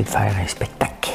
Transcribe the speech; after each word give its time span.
De 0.00 0.08
faire 0.08 0.34
un 0.36 0.46
spectacle. 0.46 1.10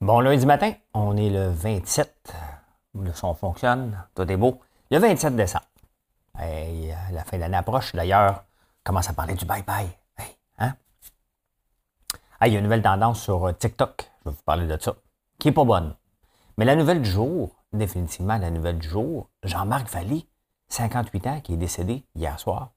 Bon 0.00 0.20
lundi 0.20 0.44
matin, 0.44 0.74
on 0.92 1.16
est 1.16 1.30
le 1.30 1.48
27. 1.48 2.34
Le 3.00 3.12
son 3.14 3.34
fonctionne, 3.34 4.04
tout 4.14 4.30
est 4.30 4.36
beau. 4.36 4.60
Le 4.90 4.98
27 4.98 5.36
décembre. 5.36 5.64
la 6.36 7.24
fin 7.24 7.38
d'année 7.38 7.56
approche. 7.56 7.94
D'ailleurs, 7.94 8.44
commence 8.82 9.08
à 9.08 9.14
parler 9.14 9.34
du 9.34 9.46
bye-bye. 9.46 9.88
hein? 10.58 10.74
il 12.44 12.52
y 12.52 12.56
a 12.56 12.58
une 12.58 12.64
nouvelle 12.64 12.82
tendance 12.82 13.22
sur 13.22 13.48
euh, 13.48 13.52
TikTok. 13.52 14.10
Je 14.20 14.30
vais 14.30 14.36
vous 14.36 14.42
parler 14.42 14.66
de 14.66 14.78
ça. 14.80 14.94
Qui 15.38 15.48
n'est 15.48 15.54
pas 15.54 15.64
bonne. 15.64 15.96
Mais 16.58 16.66
la 16.66 16.76
nouvelle 16.76 17.00
du 17.00 17.10
jour, 17.10 17.56
définitivement 17.72 18.36
la 18.36 18.50
nouvelle 18.50 18.78
du 18.78 18.88
jour, 18.88 19.30
Jean-Marc 19.42 19.88
Valli, 19.88 20.28
58 20.68 21.26
ans, 21.26 21.40
qui 21.40 21.54
est 21.54 21.56
décédé 21.56 22.04
hier 22.14 22.38
soir 22.38 22.72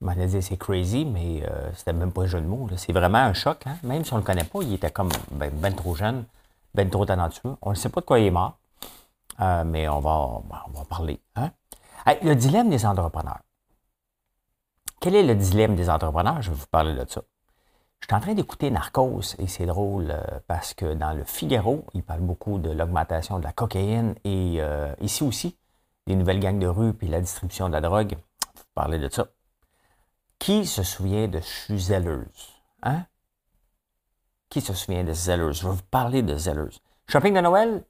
m'allait 0.00 0.26
dire 0.26 0.42
c'est 0.42 0.56
crazy, 0.56 1.04
mais 1.04 1.42
euh, 1.44 1.70
c'était 1.74 1.92
même 1.92 2.12
pas 2.12 2.22
un 2.22 2.26
jeu 2.26 2.40
de 2.40 2.46
mots. 2.46 2.68
C'est 2.76 2.92
vraiment 2.92 3.18
un 3.18 3.32
choc. 3.32 3.66
Hein? 3.66 3.76
Même 3.82 4.04
si 4.04 4.12
on 4.12 4.18
le 4.18 4.22
connaît 4.22 4.44
pas, 4.44 4.60
il 4.62 4.74
était 4.74 4.90
comme 4.90 5.08
ben, 5.32 5.50
ben, 5.52 5.74
trop 5.74 5.94
jeune, 5.94 6.24
ben 6.74 6.88
trop 6.90 7.06
talentueux. 7.06 7.56
On 7.62 7.70
ne 7.70 7.74
sait 7.74 7.88
pas 7.88 8.00
de 8.00 8.06
quoi 8.06 8.18
il 8.18 8.26
est 8.26 8.30
mort, 8.30 8.58
euh, 9.40 9.64
mais 9.64 9.88
on 9.88 10.00
va, 10.00 10.10
on 10.12 10.70
va 10.72 10.84
parler. 10.88 11.20
Hein? 11.36 11.50
le 12.22 12.34
dilemme 12.34 12.70
des 12.70 12.86
entrepreneurs. 12.86 13.40
Quel 15.00 15.14
est 15.14 15.24
le 15.24 15.34
dilemme 15.34 15.74
des 15.74 15.90
entrepreneurs? 15.90 16.40
Je 16.40 16.50
vais 16.50 16.56
vous 16.56 16.66
parler 16.70 16.94
de 16.94 17.04
ça. 17.08 17.22
Je 18.00 18.06
suis 18.06 18.14
en 18.14 18.20
train 18.20 18.34
d'écouter 18.34 18.70
Narcos 18.70 19.34
et 19.38 19.46
c'est 19.48 19.66
drôle 19.66 20.10
euh, 20.10 20.22
parce 20.46 20.74
que 20.74 20.94
dans 20.94 21.12
le 21.12 21.24
Figaro, 21.24 21.84
il 21.94 22.02
parle 22.02 22.20
beaucoup 22.20 22.58
de 22.58 22.70
l'augmentation 22.70 23.38
de 23.38 23.44
la 23.44 23.52
cocaïne 23.52 24.14
et 24.24 24.60
ici 25.00 25.24
aussi, 25.24 25.56
les 26.06 26.14
nouvelles 26.14 26.40
gangs 26.40 26.58
de 26.58 26.68
rue 26.68 26.92
puis 26.92 27.08
la 27.08 27.20
distribution 27.20 27.68
de 27.68 27.72
la 27.72 27.80
drogue. 27.80 28.10
Je 28.10 28.14
vais 28.14 28.20
vous 28.54 28.74
parler 28.74 28.98
de 28.98 29.08
ça. 29.08 29.26
Qui 30.38 30.66
se 30.66 30.82
souvient 30.82 31.28
de 31.28 31.40
Zelleuse? 31.40 32.54
Hein? 32.82 33.06
Qui 34.48 34.60
se 34.60 34.74
souvient 34.74 35.04
de 35.04 35.12
Zelleuse? 35.12 35.60
Je 35.60 35.66
vais 35.66 35.74
vous 35.74 35.82
parler 35.90 36.22
de 36.22 36.36
Zelleuse. 36.36 36.80
Shopping 37.08 37.34
de 37.34 37.40
Noël? 37.40 37.84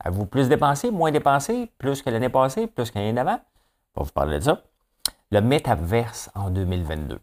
Avez-vous 0.00 0.26
plus 0.26 0.48
dépensé, 0.48 0.90
moins 0.90 1.10
dépensé, 1.10 1.72
plus 1.78 2.02
que 2.02 2.10
l'année 2.10 2.28
passée, 2.28 2.66
plus 2.66 2.90
que 2.90 2.98
l'année 2.98 3.12
d'avant? 3.12 3.40
Je 3.94 4.00
vais 4.00 4.06
vous 4.06 4.12
parler 4.12 4.38
de 4.38 4.44
ça. 4.44 4.62
Le 5.30 5.40
métaverse 5.40 6.30
en 6.34 6.50
2022. 6.50 7.18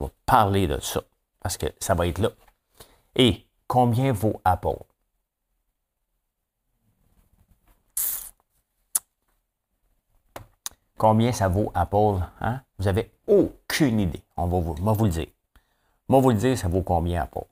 On 0.00 0.04
va 0.06 0.10
parler 0.24 0.66
de 0.66 0.78
ça 0.80 1.02
parce 1.40 1.56
que 1.56 1.66
ça 1.80 1.94
va 1.94 2.06
être 2.06 2.18
là. 2.18 2.30
Et 3.14 3.46
combien 3.66 4.12
vaut 4.12 4.40
Apple? 4.44 4.78
Combien 10.98 11.32
ça 11.32 11.48
vaut 11.48 11.70
Apple? 11.74 12.24
Hein? 12.40 12.62
Vous 12.78 12.84
n'avez 12.84 13.12
aucune 13.26 14.00
idée. 14.00 14.22
On 14.36 14.46
va 14.46 14.60
vous, 14.60 14.74
moi 14.80 14.92
vous 14.92 15.04
le 15.04 15.10
dire. 15.10 15.26
Moi 16.08 16.20
vous 16.20 16.30
le 16.30 16.36
dire, 16.36 16.56
ça 16.56 16.68
vaut 16.68 16.82
combien 16.82 17.22
Apple? 17.22 17.44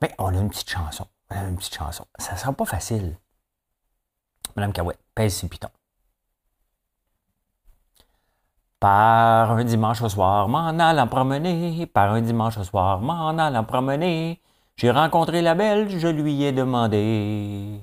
Mais 0.00 0.12
on 0.18 0.34
a 0.34 0.38
une 0.38 0.50
petite 0.50 0.70
chanson. 0.70 1.06
On 1.30 1.36
a 1.36 1.48
une 1.48 1.56
petite 1.56 1.74
chanson. 1.74 2.04
Ça 2.18 2.32
ne 2.32 2.38
sera 2.38 2.52
pas 2.52 2.64
facile. 2.64 3.16
Madame 4.56 4.72
Cahouette, 4.72 5.00
pèse 5.14 5.34
ses 5.36 5.48
pitons. 5.48 5.68
Par 8.80 9.52
un 9.52 9.64
dimanche 9.64 10.02
au 10.02 10.08
soir, 10.08 10.48
m'en 10.48 10.78
allant 10.78 11.08
promener, 11.08 11.86
par 11.86 12.12
un 12.12 12.20
dimanche 12.20 12.58
au 12.58 12.64
soir, 12.64 13.00
m'en 13.00 13.36
allant 13.38 13.64
promener, 13.64 14.40
j'ai 14.76 14.90
rencontré 14.90 15.40
la 15.40 15.54
belle, 15.54 15.88
je 15.88 16.08
lui 16.08 16.42
ai 16.42 16.52
demandé. 16.52 17.80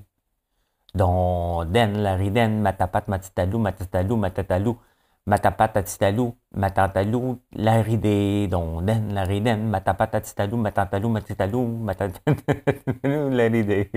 Don, 0.96 1.66
den, 1.74 2.04
lariden, 2.04 2.62
matapat, 2.62 3.08
matitalou, 3.08 3.58
matatalou, 3.60 4.18
matatalou, 4.18 4.78
matapat, 5.26 5.78
atitalou, 5.78 6.38
matatalou, 6.54 7.40
laridé, 7.52 8.48
don, 8.48 8.86
den, 8.86 9.14
lariden, 9.14 9.70
matapat, 9.74 10.16
atitalou, 10.16 10.58
matatalou, 10.58 11.10
matitalou, 11.10 11.66
matatalou, 11.66 13.30
laridé. 13.34 13.90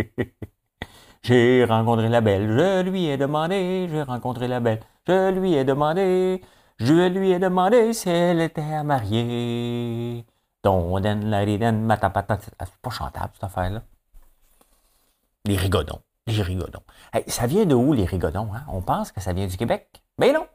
J'ai 1.23 1.65
rencontré 1.65 2.09
la 2.09 2.21
belle, 2.23 2.49
je 2.49 2.83
lui 2.89 3.06
ai 3.06 3.17
demandé, 3.19 3.89
j'ai 3.91 4.03
rencontré 4.03 4.49
la 4.49 4.61
belle, 4.61 4.81
je 5.06 5.31
lui 5.33 5.55
ai 5.55 5.65
demandé, 5.65 6.41
je 6.79 7.09
lui 7.09 7.31
ai 7.33 7.39
demandé 7.39 7.93
si 7.93 8.09
elle 8.09 8.41
était 8.41 8.83
mariée. 8.85 10.25
Don, 10.65 10.99
den, 11.01 11.29
lariden, 11.29 11.85
matapat, 11.85 12.39
c'est 12.41 12.56
pas 12.81 12.91
chantable 12.91 13.33
cette 13.35 13.45
affaire-là. 13.45 13.83
Les 15.45 15.56
rigodons. 15.56 16.01
Les 16.29 16.43
rigodons. 16.43 16.83
Ça 17.27 17.47
vient 17.47 17.66
de 17.66 17.75
où, 17.75 17.93
les 17.93 18.04
rigodons? 18.04 18.49
Hein? 18.54 18.65
On 18.69 18.82
pense 18.82 19.12
que 19.12 19.21
ça 19.21 19.32
vient 19.32 19.47
du 19.47 19.56
Québec. 19.56 20.03
Mais 20.19 20.32
non! 20.32 20.47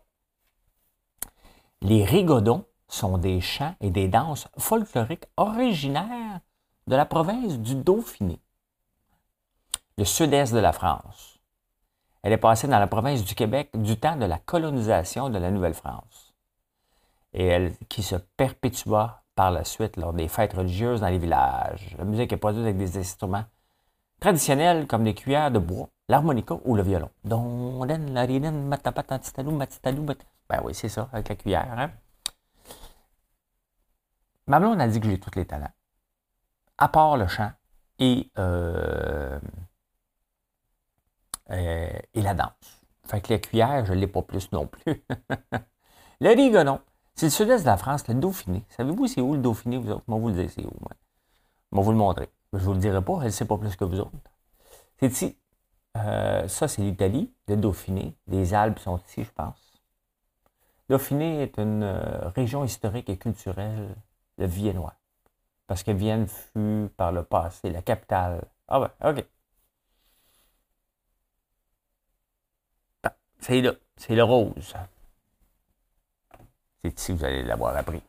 Les 1.81 2.03
rigodons 2.03 2.65
sont 2.87 3.17
des 3.17 3.41
chants 3.41 3.75
et 3.79 3.89
des 3.89 4.07
danses 4.07 4.47
folkloriques 4.57 5.25
originaires 5.37 6.41
de 6.87 6.95
la 6.95 7.05
province 7.05 7.57
du 7.57 7.75
Dauphiné, 7.75 8.39
le 9.97 10.05
sud-est 10.05 10.53
de 10.53 10.59
la 10.59 10.73
France. 10.73 11.39
Elle 12.23 12.33
est 12.33 12.37
passée 12.37 12.67
dans 12.67 12.79
la 12.79 12.87
province 12.87 13.23
du 13.23 13.33
Québec 13.33 13.69
du 13.73 13.97
temps 13.97 14.15
de 14.15 14.25
la 14.25 14.37
colonisation 14.37 15.29
de 15.29 15.39
la 15.39 15.51
Nouvelle-France 15.51 16.35
et 17.33 17.71
qui 17.89 18.03
se 18.03 18.15
perpétua 18.15 19.23
par 19.35 19.51
la 19.51 19.63
suite 19.63 19.97
lors 19.97 20.13
des 20.13 20.27
fêtes 20.27 20.53
religieuses 20.53 21.01
dans 21.01 21.07
les 21.07 21.17
villages. 21.17 21.95
La 21.97 22.03
musique 22.03 22.33
est 22.33 22.37
produite 22.37 22.63
avec 22.63 22.77
des 22.77 22.97
instruments 22.97 23.45
traditionnels 24.19 24.85
comme 24.85 25.03
des 25.03 25.15
cuillères 25.15 25.49
de 25.49 25.59
bois, 25.59 25.89
l'harmonica 26.11 26.55
ou 26.65 26.75
le 26.75 26.83
violon. 26.83 27.09
Don, 27.23 27.85
den, 27.85 28.13
la, 28.13 28.27
den, 28.27 28.67
matapat, 28.67 29.09
matitalou, 29.09 29.51
matitalou, 29.51 30.05
Ben 30.49 30.61
oui, 30.63 30.73
c'est 30.73 30.89
ça, 30.89 31.09
avec 31.13 31.29
la 31.29 31.35
cuillère. 31.35 31.79
Hein? 31.79 31.91
A 34.51 34.87
dit 34.87 34.99
que 34.99 35.07
j'ai 35.07 35.19
tous 35.19 35.35
les 35.35 35.45
talents. 35.45 35.71
À 36.77 36.89
part 36.89 37.15
le 37.15 37.27
chant 37.27 37.51
et, 37.99 38.29
euh, 38.37 39.39
euh, 41.51 41.99
et 42.13 42.21
la 42.21 42.33
danse. 42.33 42.83
Fait 43.05 43.21
que 43.21 43.31
la 43.31 43.39
cuillère, 43.39 43.85
je 43.85 43.93
ne 43.93 43.99
l'ai 43.99 44.07
pas 44.07 44.21
plus 44.21 44.51
non 44.51 44.67
plus. 44.67 44.83
le 46.19 46.29
rigonon, 46.29 46.81
c'est 47.15 47.27
le 47.27 47.31
sud-est 47.31 47.61
de 47.61 47.67
la 47.67 47.77
France, 47.77 48.05
le 48.09 48.15
Dauphiné. 48.15 48.65
Savez-vous 48.69 49.07
c'est 49.07 49.21
où 49.21 49.33
le 49.35 49.41
Dauphiné, 49.41 49.77
vous 49.77 49.91
autres? 49.91 50.03
Moi, 50.07 50.19
vous 50.19 50.27
le 50.29 50.33
dire 50.33 50.49
c'est 50.49 50.65
où. 50.65 50.73
Moi? 50.81 50.91
Moi, 51.71 51.83
vous 51.83 51.91
le 51.91 51.97
montrer. 51.97 52.29
Je 52.51 52.57
ne 52.57 52.63
vous 52.63 52.73
le 52.73 52.79
dirai 52.79 53.01
pas, 53.01 53.19
elle 53.19 53.27
ne 53.27 53.29
sait 53.29 53.45
pas 53.45 53.57
plus 53.57 53.75
que 53.77 53.85
vous 53.85 53.99
autres. 54.01 54.11
C'est 54.99 55.07
ici. 55.07 55.37
Euh, 55.97 56.47
ça, 56.47 56.67
c'est 56.67 56.81
l'Italie, 56.81 57.33
le 57.47 57.57
Dauphiné. 57.57 58.15
Les 58.27 58.53
Alpes 58.53 58.79
sont 58.79 58.97
ici, 59.07 59.23
je 59.23 59.31
pense. 59.31 59.59
Dauphiné 60.89 61.43
est 61.43 61.57
une 61.57 61.83
euh, 61.83 62.29
région 62.29 62.63
historique 62.63 63.09
et 63.09 63.17
culturelle 63.17 63.95
de 64.37 64.45
Viennois. 64.45 64.95
Parce 65.67 65.83
que 65.83 65.91
Vienne 65.91 66.27
fut 66.27 66.89
par 66.97 67.11
le 67.11 67.23
passé 67.23 67.69
la 67.69 67.81
capitale. 67.81 68.43
Ah 68.67 68.79
ben, 68.79 69.09
OK. 69.09 69.25
c'est 73.39 73.61
là. 73.61 73.73
C'est 73.97 74.15
le 74.15 74.23
rose. 74.23 74.73
C'est 76.83 76.99
ici 76.99 77.13
vous 77.13 77.23
allez 77.23 77.43
l'avoir 77.43 77.75
appris. 77.75 78.01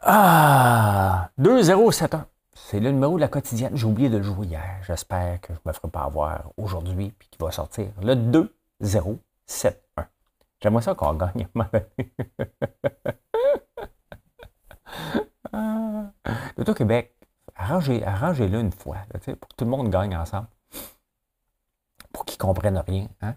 Ah! 0.00 1.30
2071. 1.38 2.33
C'est 2.66 2.80
le 2.80 2.90
numéro 2.92 3.16
de 3.16 3.20
la 3.20 3.28
quotidienne. 3.28 3.76
J'ai 3.76 3.84
oublié 3.84 4.08
de 4.08 4.16
le 4.16 4.22
jouer 4.22 4.46
hier. 4.46 4.80
J'espère 4.86 5.38
que 5.42 5.52
je 5.52 5.58
ne 5.58 5.60
me 5.66 5.72
ferai 5.74 5.88
pas 5.88 6.04
avoir 6.04 6.50
aujourd'hui 6.56 7.10
puis 7.10 7.28
qu'il 7.28 7.38
va 7.44 7.50
sortir. 7.50 7.88
Le 8.00 8.16
2071. 8.16 9.18
J'aimerais 10.62 10.80
ça 10.80 10.94
qu'on 10.94 11.12
gagne. 11.12 11.46
L'Auto-Québec, 16.56 17.14
arrangez, 17.54 18.02
arrangez-le 18.02 18.58
une 18.58 18.72
fois, 18.72 18.96
pour 19.10 19.20
que 19.20 19.56
tout 19.56 19.66
le 19.66 19.70
monde 19.70 19.90
gagne 19.90 20.16
ensemble. 20.16 20.48
Pour 22.14 22.24
qu'ils 22.24 22.36
ne 22.36 22.46
comprennent 22.46 22.78
rien. 22.78 23.08
Hein? 23.20 23.34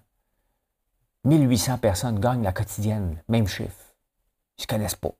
1800 1.25 1.79
personnes 1.79 2.21
gagnent 2.21 2.43
la 2.43 2.53
quotidienne, 2.53 3.21
même 3.27 3.47
chiffre. 3.47 3.93
Ils 4.57 4.61
ne 4.61 4.63
se 4.63 4.67
connaissent 4.67 4.95
pas. 4.95 5.11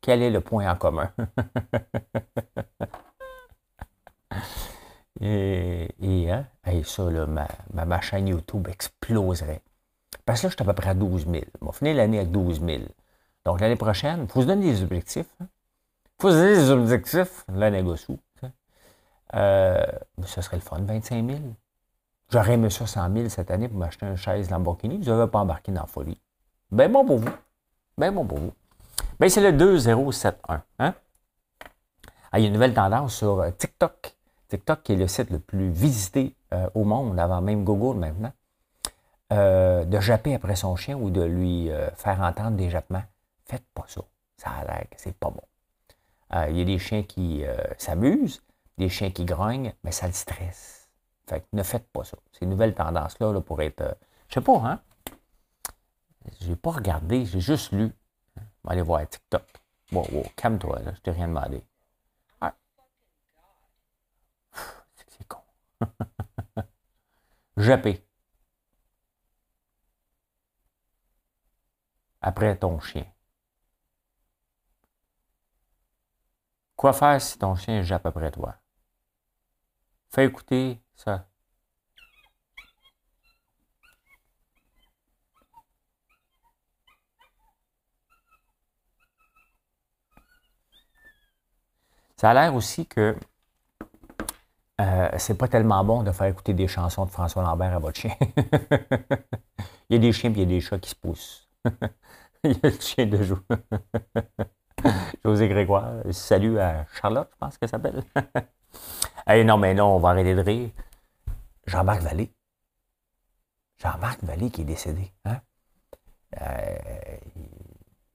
Quel 0.00 0.20
est 0.22 0.30
le 0.30 0.40
point 0.40 0.68
en 0.68 0.74
commun? 0.74 1.12
et, 5.20 6.30
hein, 6.30 6.46
ça, 6.84 7.02
ma, 7.72 8.00
chaîne 8.00 8.28
YouTube 8.28 8.68
exploserait. 8.68 9.62
Parce 10.24 10.40
que 10.40 10.46
là, 10.46 10.50
je 10.50 10.54
suis 10.56 10.62
à 10.62 10.64
peu 10.64 10.72
près 10.72 10.90
à 10.90 10.94
12 10.94 11.26
000. 11.26 11.44
On 11.60 11.66
va 11.66 11.72
finir 11.72 11.96
l'année 11.96 12.18
avec 12.18 12.30
12 12.30 12.60
000. 12.60 12.82
Donc, 13.44 13.60
l'année 13.60 13.76
prochaine, 13.76 14.22
il 14.22 14.28
faut 14.28 14.42
se 14.42 14.46
donner 14.46 14.72
des 14.72 14.82
objectifs. 14.82 15.26
Il 15.40 15.44
hein. 15.44 15.48
faut 16.20 16.30
se 16.30 16.36
donner 16.36 16.54
des 16.54 16.70
objectifs, 16.70 17.44
la 17.52 17.70
négocie. 17.70 18.18
Euh, 19.34 19.84
ce 20.24 20.40
serait 20.40 20.56
le 20.56 20.62
fun, 20.62 20.78
25 20.80 21.28
000. 21.28 21.40
J'aurais 22.30 22.54
aimé 22.54 22.70
ça 22.70 22.86
100 22.86 23.12
000 23.12 23.28
cette 23.28 23.50
année 23.50 23.68
pour 23.68 23.78
m'acheter 23.78 24.06
une 24.06 24.16
chaise 24.16 24.50
Lamborghini. 24.50 24.98
Vous 24.98 25.10
n'avez 25.10 25.30
pas 25.30 25.40
embarqué 25.40 25.72
dans 25.72 25.82
la 25.82 25.86
folie. 25.86 26.20
Ben 26.70 26.90
bon 26.90 27.04
pour 27.04 27.18
vous. 27.18 27.30
Ben 27.98 28.12
bon 28.12 28.24
pour 28.24 28.38
vous. 28.38 28.52
Ben 29.18 29.28
c'est 29.28 29.40
le 29.40 29.52
2071. 29.52 30.60
Hein? 30.78 30.94
Ah, 32.32 32.38
il 32.38 32.42
y 32.42 32.44
a 32.44 32.48
une 32.48 32.54
nouvelle 32.54 32.74
tendance 32.74 33.14
sur 33.14 33.40
euh, 33.40 33.50
TikTok. 33.50 34.15
TikTok 34.48 34.82
qui 34.82 34.92
est 34.92 34.96
le 34.96 35.08
site 35.08 35.30
le 35.30 35.38
plus 35.38 35.70
visité 35.70 36.34
euh, 36.52 36.68
au 36.74 36.84
monde, 36.84 37.18
avant 37.18 37.40
même 37.40 37.64
Google 37.64 37.98
maintenant. 37.98 38.32
Euh, 39.32 39.84
de 39.84 39.98
japper 39.98 40.34
après 40.34 40.54
son 40.54 40.76
chien 40.76 40.96
ou 40.96 41.10
de 41.10 41.22
lui 41.22 41.68
faire 41.96 42.20
entendre 42.20 42.56
des 42.56 42.70
jappements. 42.70 43.02
Faites 43.44 43.66
pas 43.74 43.84
ça. 43.88 44.02
Ça 44.36 44.50
a 44.50 44.64
l'air 44.64 44.86
que 44.90 44.96
c'est 44.98 45.16
pas 45.16 45.30
bon. 45.30 45.42
il 46.48 46.58
y 46.58 46.62
a 46.62 46.64
des 46.64 46.78
chiens 46.78 47.02
qui 47.02 47.44
s'amusent, 47.78 48.42
des 48.78 48.88
chiens 48.88 49.10
qui 49.10 49.24
grognent, 49.24 49.72
mais 49.82 49.90
ça 49.90 50.06
le 50.06 50.12
stresse. 50.12 50.88
Fait 51.28 51.40
que 51.40 51.46
ne 51.52 51.62
faites 51.62 51.88
pas 51.88 52.04
ça. 52.04 52.16
Ces 52.32 52.46
nouvelles 52.46 52.74
tendances-là, 52.74 53.32
là, 53.32 53.40
pour 53.40 53.60
être. 53.62 53.98
je 54.28 54.34
sais 54.34 54.40
pas, 54.40 54.58
hein? 54.58 54.80
J'ai 56.40 56.56
pas 56.56 56.70
regardé, 56.70 57.24
j'ai 57.24 57.40
juste 57.40 57.72
lu. 57.72 57.92
On 58.36 58.68
va 58.68 58.72
aller 58.72 58.82
voir 58.82 59.08
TikTok. 59.08 59.42
Wow, 59.92 60.06
wow, 60.12 60.24
calme-toi, 60.36 60.80
là, 60.80 60.92
je 60.94 61.00
t'ai 61.00 61.10
rien 61.12 61.28
demandé. 61.28 61.62
Ah. 62.40 62.54
C'est 64.52 65.26
con. 65.28 65.38
Japper. 67.56 68.02
Après 72.20 72.56
ton 72.58 72.78
chien. 72.80 73.06
Quoi 76.76 76.92
faire 76.92 77.20
si 77.20 77.38
ton 77.38 77.54
chien 77.54 77.82
jappe 77.82 78.06
après 78.06 78.30
toi? 78.30 78.56
Fais 80.10 80.26
écouter 80.26 80.80
ça. 80.94 81.28
Ça 92.16 92.30
a 92.30 92.34
l'air 92.34 92.54
aussi 92.54 92.86
que 92.86 93.14
euh, 94.80 95.08
c'est 95.18 95.38
pas 95.38 95.48
tellement 95.48 95.82
bon 95.84 96.02
de 96.02 96.12
faire 96.12 96.26
écouter 96.26 96.54
des 96.54 96.68
chansons 96.68 97.06
de 97.06 97.10
François 97.10 97.42
Lambert 97.42 97.74
à 97.74 97.78
votre 97.78 97.98
chien. 97.98 98.14
il 99.88 99.92
y 99.92 99.96
a 99.96 99.98
des 99.98 100.12
chiens 100.12 100.30
et 100.30 100.34
il 100.34 100.38
y 100.40 100.42
a 100.42 100.46
des 100.46 100.60
chats 100.60 100.78
qui 100.78 100.90
se 100.90 100.94
poussent. 100.94 101.48
il 102.44 102.52
y 102.52 102.60
a 102.62 102.70
le 102.70 102.80
chien 102.80 103.06
de 103.06 103.22
joue. 103.22 103.40
José 105.24 105.48
Grégoire, 105.48 106.02
salut 106.10 106.58
à 106.58 106.86
Charlotte, 107.00 107.28
je 107.32 107.36
pense 107.38 107.58
qu'elle 107.58 107.68
s'appelle. 107.68 108.02
non, 109.44 109.56
mais 109.56 109.74
non, 109.74 109.96
on 109.96 109.98
va 109.98 110.10
arrêter 110.10 110.34
de 110.34 110.42
rire. 110.42 110.70
Jean-Marc 111.66 112.02
Vallée. 112.02 112.32
Jean-Marc 113.78 114.22
Vallée 114.22 114.50
qui 114.50 114.62
est 114.62 114.64
décédé. 114.64 115.12
Hein? 115.24 115.40
Euh, 116.40 117.18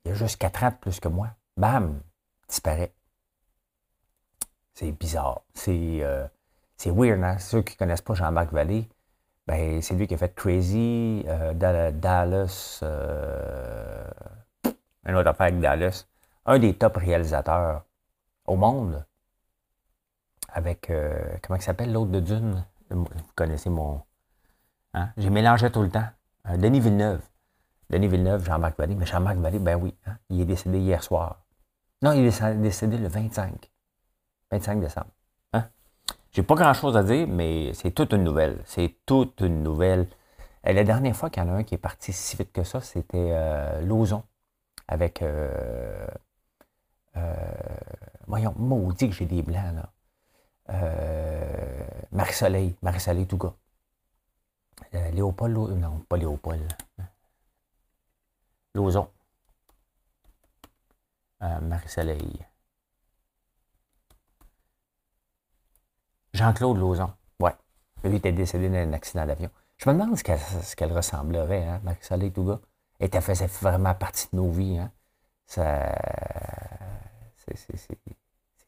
il 0.06 0.12
a 0.12 0.14
juste 0.14 0.38
4 0.38 0.64
ans 0.64 0.70
de 0.70 0.76
plus 0.76 1.00
que 1.00 1.08
moi. 1.08 1.30
Bam, 1.58 2.02
disparaît. 2.48 2.94
C'est 4.74 4.92
bizarre. 4.92 5.42
C'est 5.54 6.00
euh, 6.02 6.28
weird, 6.90 7.24
hein? 7.24 7.38
Ceux 7.38 7.62
qui 7.62 7.76
ne 7.76 7.78
connaissent 7.78 8.02
pas 8.02 8.14
Jean-Marc 8.14 8.52
Vallée, 8.52 8.90
ben, 9.48 9.82
c'est 9.82 9.96
lui 9.96 10.08
qui 10.08 10.14
a 10.14 10.18
fait 10.18 10.34
Crazy, 10.34 11.24
euh, 11.28 11.54
Dallas, 11.54 12.80
euh, 12.84 14.10
un 15.06 15.16
autre 15.16 15.30
affaire 15.30 15.48
avec 15.48 15.60
Dallas. 15.60 16.06
Un 16.46 16.60
des 16.60 16.74
top 16.74 16.98
réalisateurs 16.98 17.84
au 18.46 18.56
monde. 18.56 19.06
Avec, 20.50 20.90
euh, 20.90 21.38
comment 21.42 21.58
il 21.58 21.62
s'appelle 21.62 21.94
l'autre 21.94 22.12
de 22.12 22.20
Dune? 22.20 22.66
Vous 22.90 23.08
connaissez 23.36 23.70
mon... 23.70 24.02
Hein? 24.94 25.12
J'ai 25.18 25.30
mélangé 25.30 25.72
tout 25.72 25.82
le 25.82 25.90
temps. 25.90 26.08
Denis 26.58 26.80
Villeneuve. 26.80 27.22
Denis 27.90 28.08
Villeneuve, 28.08 28.44
Jean-Marc 28.44 28.78
Vallée. 28.78 28.96
Mais 28.96 29.06
Jean-Marc 29.06 29.38
Vallée, 29.38 29.60
ben 29.60 29.76
oui, 29.76 29.96
hein? 30.08 30.18
il 30.30 30.42
est 30.42 30.46
décédé 30.46 30.80
hier 30.80 31.04
soir. 31.04 31.46
Non, 32.02 32.14
il 32.14 32.26
est 32.26 32.56
décédé 32.56 32.98
le 32.98 33.08
25. 33.08 33.72
25 34.52 34.80
décembre. 34.82 35.12
J'ai 36.34 36.44
pas 36.44 36.56
grand-chose 36.56 36.96
à 36.96 37.04
dire, 37.04 37.28
mais 37.28 37.74
c'est 37.74 37.92
toute 37.92 38.14
une 38.14 38.24
nouvelle. 38.24 38.62
C'est 38.66 38.96
toute 39.06 39.42
une 39.42 39.64
nouvelle. 39.64 40.08
Euh, 40.68 40.74
la 40.74 40.84
dernière 40.84 41.16
fois 41.16 41.30
qu'il 41.30 41.44
y 41.44 41.46
en 41.46 41.50
a 41.50 41.54
un 41.58 41.64
qui 41.64 41.76
est 41.76 41.78
parti 41.78 42.14
si 42.14 42.38
vite 42.38 42.54
que 42.54 42.64
ça, 42.64 42.82
c'était 42.82 43.32
euh, 43.34 43.82
Lozon. 43.82 44.24
Avec. 44.88 45.22
Euh, 45.22 46.08
euh, 47.18 47.36
voyons, 48.28 48.54
maudit 48.58 49.10
que 49.10 49.16
j'ai 49.16 49.26
des 49.26 49.42
blancs, 49.44 49.76
là. 49.76 49.92
Euh, 50.70 51.84
Marie-Soleil. 52.12 52.76
Marie-Soleil 52.82 53.28
Touga. 53.28 53.54
Léopold. 55.14 55.56
Non, 55.56 56.00
pas 56.08 56.18
Léopold. 56.18 56.62
Lozon. 58.76 59.10
Marie-Soleil. 61.42 62.46
Jean-Claude 66.34 66.78
Lauzon. 66.78 67.14
Ouais. 67.40 67.56
Lui 68.04 68.18
était 68.18 68.32
décédé 68.32 68.70
d'un 68.70 68.94
accident 68.94 69.26
d'avion. 69.26 69.50
Je 69.78 69.90
me 69.90 69.96
demande 69.96 70.16
ce 70.18 70.76
qu'elle 70.76 70.94
ressemblerait, 70.94 71.68
hein, 71.68 71.82
Marie-Soleil 71.84 72.32
Touga. 72.32 72.60
Elle 73.00 73.22
faisait 73.22 73.48
vraiment 73.48 73.96
partie 73.96 74.28
de 74.32 74.38
nos 74.38 74.52
vies. 74.52 74.78
Hein. 74.78 74.92
Ça, 75.48 75.92
c'est, 77.36 77.98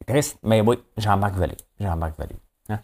triste. 0.06 0.38
Mais 0.42 0.60
oui, 0.60 0.82
Jean-Marc 0.96 1.34
Vallée. 1.34 1.56
Jean-Marc 1.78 2.18
Vallée. 2.18 2.36
Hein. 2.68 2.80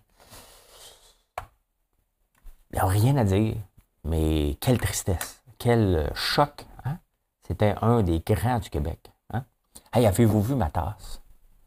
Il 2.71 2.75
n'y 2.75 2.79
a 2.79 2.87
rien 2.87 3.17
à 3.17 3.25
dire, 3.25 3.56
mais 4.05 4.56
quelle 4.61 4.79
tristesse. 4.79 5.43
Quel 5.59 6.11
choc. 6.15 6.67
Hein. 6.85 6.99
C'était 7.47 7.75
un 7.83 8.03
des 8.03 8.21
grands 8.21 8.61
du 8.61 8.71
Québec. 8.71 9.12
Hein? 9.33 9.44
Hey, 9.93 10.06
avez-vous 10.06 10.41
vu 10.41 10.55
ma 10.55 10.71
tasse? 10.71 11.21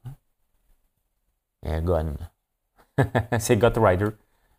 Hein? 0.05 0.13
un 1.63 1.81
gun. 1.81 2.13
c'est 3.39 3.57
Gut 3.57 3.77
Rider. 3.77 4.09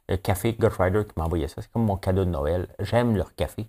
Le 0.08 0.16
café 0.16 0.52
Gut 0.52 0.69
Rider 0.78 1.04
qui 1.04 1.12
m'a 1.16 1.25
envoyé 1.25 1.48
ça. 1.48 1.62
C'est 1.62 1.70
comme 1.70 1.84
mon 1.84 1.96
cadeau 1.96 2.25
de 2.25 2.31
Noël. 2.31 2.69
J'aime 2.78 3.16
leur 3.16 3.34
café. 3.34 3.69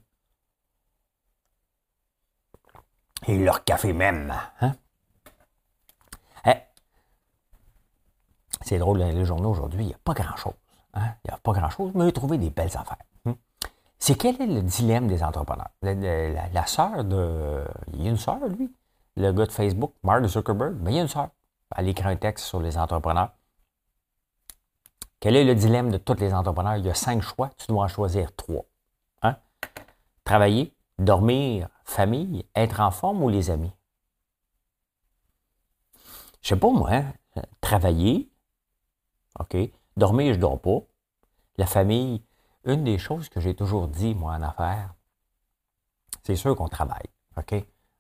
Et 3.28 3.38
leur 3.38 3.64
café 3.64 3.94
même. 3.94 4.34
Hein? 4.62 4.74
Eh, 6.46 6.58
c'est 8.62 8.78
drôle, 8.78 9.00
les 9.00 9.26
journaux 9.26 9.52
aujourd'hui, 9.52 9.84
il 9.84 9.88
n'y 9.88 9.94
a 9.94 10.00
pas 10.04 10.14
grand-chose. 10.14 10.54
Hein? 10.94 11.16
Il 11.24 11.30
n'y 11.30 11.34
a 11.34 11.38
pas 11.38 11.54
grand-chose, 11.54 11.92
mais 11.96 12.06
il 12.06 12.10
a 12.10 12.12
trouvé 12.12 12.38
des 12.38 12.50
belles 12.50 12.76
affaires. 12.78 12.98
Hein? 13.26 13.36
C'est 13.98 14.16
quel 14.16 14.40
est 14.42 14.46
le 14.48 14.62
dilemme 14.62 15.08
des 15.08 15.24
entrepreneurs? 15.24 15.70
La, 15.82 16.66
sœur 16.68 17.04
de. 17.04 17.66
Il 17.94 18.04
y 18.04 18.08
a 18.08 18.12
une 18.12 18.18
sœur, 18.18 18.38
lui, 18.48 18.72
le 19.16 19.32
gars 19.32 19.46
de 19.46 19.52
Facebook, 19.52 19.94
Mark 20.04 20.26
Zuckerberg, 20.26 20.76
mais 20.82 20.92
il 20.92 20.96
y 20.98 21.00
a 21.00 21.04
une 21.04 21.08
sœur. 21.08 21.30
Elle 21.76 21.88
écrit 21.88 22.08
un 22.08 22.16
texte 22.16 22.46
sur 22.46 22.62
les 22.62 22.78
entrepreneurs. 22.78 23.32
Quel 25.20 25.36
est 25.36 25.44
le 25.44 25.56
dilemme 25.56 25.92
de 25.92 25.98
tous 25.98 26.16
les 26.16 26.34
entrepreneurs? 26.34 26.78
Il 26.78 26.86
y 26.86 26.90
a 26.90 26.94
cinq 26.94 27.22
choix, 27.22 27.50
tu 27.58 27.68
dois 27.68 27.86
en 27.86 27.88
choisir 27.88 28.36
trois. 28.36 28.66
Travailler, 30.24 30.76
dormir, 30.98 31.70
famille, 31.84 32.48
être 32.56 32.80
en 32.80 32.90
forme 32.90 33.22
ou 33.22 33.30
les 33.30 33.52
amis? 33.52 33.72
Je 36.42 36.50
sais 36.50 36.56
pas 36.56 36.72
moi, 36.72 36.90
hein? 36.92 37.14
travailler, 37.62 38.30
OK, 39.40 39.56
dormir, 39.98 40.34
je 40.34 40.40
dors 40.40 40.60
pas. 40.60 40.80
La 41.58 41.68
famille, 41.68 42.24
une 42.64 42.84
des 42.84 42.98
choses 42.98 43.30
que 43.30 43.40
j'ai 43.40 43.56
toujours 43.56 43.88
dit, 43.88 44.16
moi, 44.16 44.34
en 44.34 44.42
affaires, 44.42 44.96
c'est 46.24 46.36
sûr 46.36 46.56
qu'on 46.56 46.70
travaille, 46.70 47.10
OK? 47.38 47.54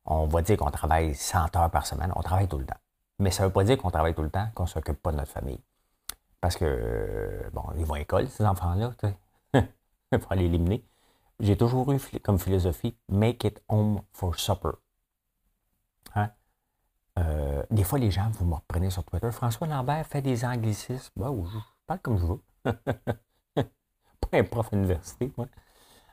On 0.05 0.25
va 0.25 0.41
dire 0.41 0.57
qu'on 0.57 0.72
travaille 0.72 1.13
100 1.13 1.55
heures 1.55 1.72
par 1.72 1.86
semaine, 1.86 2.12
on 2.15 2.22
travaille 2.22 2.48
tout 2.48 2.57
le 2.57 2.65
temps. 2.65 2.79
Mais 3.19 3.31
ça 3.31 3.43
ne 3.43 3.48
veut 3.48 3.53
pas 3.53 3.63
dire 3.63 3.77
qu'on 3.77 3.91
travaille 3.91 4.15
tout 4.15 4.24
le 4.24 4.31
temps, 4.31 4.48
qu'on 4.55 4.63
ne 4.63 4.69
s'occupe 4.69 5.01
pas 5.01 5.12
de 5.12 5.17
notre 5.17 5.31
famille. 5.31 5.60
Parce 6.45 6.57
que, 6.57 7.49
bon, 7.53 7.63
ils 7.75 7.85
vont 7.85 7.95
à 7.95 7.97
l'école, 7.97 8.29
ces 8.29 8.45
enfants-là. 8.45 8.91
Il 10.11 10.19
faut 10.19 10.27
aller 10.29 10.45
éliminer. 10.45 10.85
J'ai 11.39 11.57
toujours 11.57 11.91
eu 11.91 11.99
comme 12.21 12.37
philosophie, 12.37 12.95
make 13.09 13.43
it 13.45 13.63
home 13.67 14.03
for 14.13 14.37
supper. 14.37 14.73
Hein? 16.13 16.29
Euh, 17.17 17.63
des 17.71 17.83
fois, 17.83 17.97
les 17.97 18.11
gens, 18.11 18.29
vous 18.33 18.45
me 18.45 18.53
reprenez 18.53 18.91
sur 18.91 19.03
Twitter, 19.05 19.31
François 19.31 19.65
Lambert 19.65 20.05
fait 20.05 20.21
des 20.21 20.45
anglicismes. 20.45 21.13
Ben, 21.15 21.33
je 21.51 21.57
parle 21.87 21.99
comme 22.01 22.19
je 22.19 22.25
veux. 22.27 22.41
pas 23.55 24.37
un 24.37 24.43
prof 24.43 24.67
à 24.71 24.75
l'université, 24.75 25.33
moi. 25.35 25.47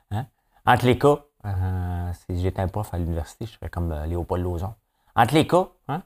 Hein? 0.09 0.25
Entre 0.65 0.87
les 0.87 0.97
cas, 0.97 1.23
euh, 1.45 2.11
si 2.25 2.41
j'étais 2.41 2.63
un 2.63 2.69
prof 2.69 2.91
à 2.91 2.97
l'université, 2.97 3.45
je 3.45 3.51
serais 3.51 3.69
comme 3.69 3.91
euh, 3.91 4.07
Léopold 4.07 4.43
Lozon. 4.43 4.73
Entre 5.15 5.35
les 5.35 5.45
cas, 5.45 5.69
hein? 5.89 6.01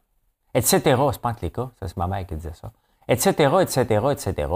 etc. 0.53 0.81
C'est 1.13 1.21
pas 1.21 1.29
entre 1.29 1.45
les 1.45 1.51
cas, 1.51 1.71
ça 1.79 1.87
c'est 1.87 1.95
ma 1.95 2.07
mère 2.07 2.27
qui 2.27 2.35
disait 2.35 2.53
ça 2.53 2.73
etc., 3.07 3.55
etc., 3.61 4.05
etc. 4.11 4.49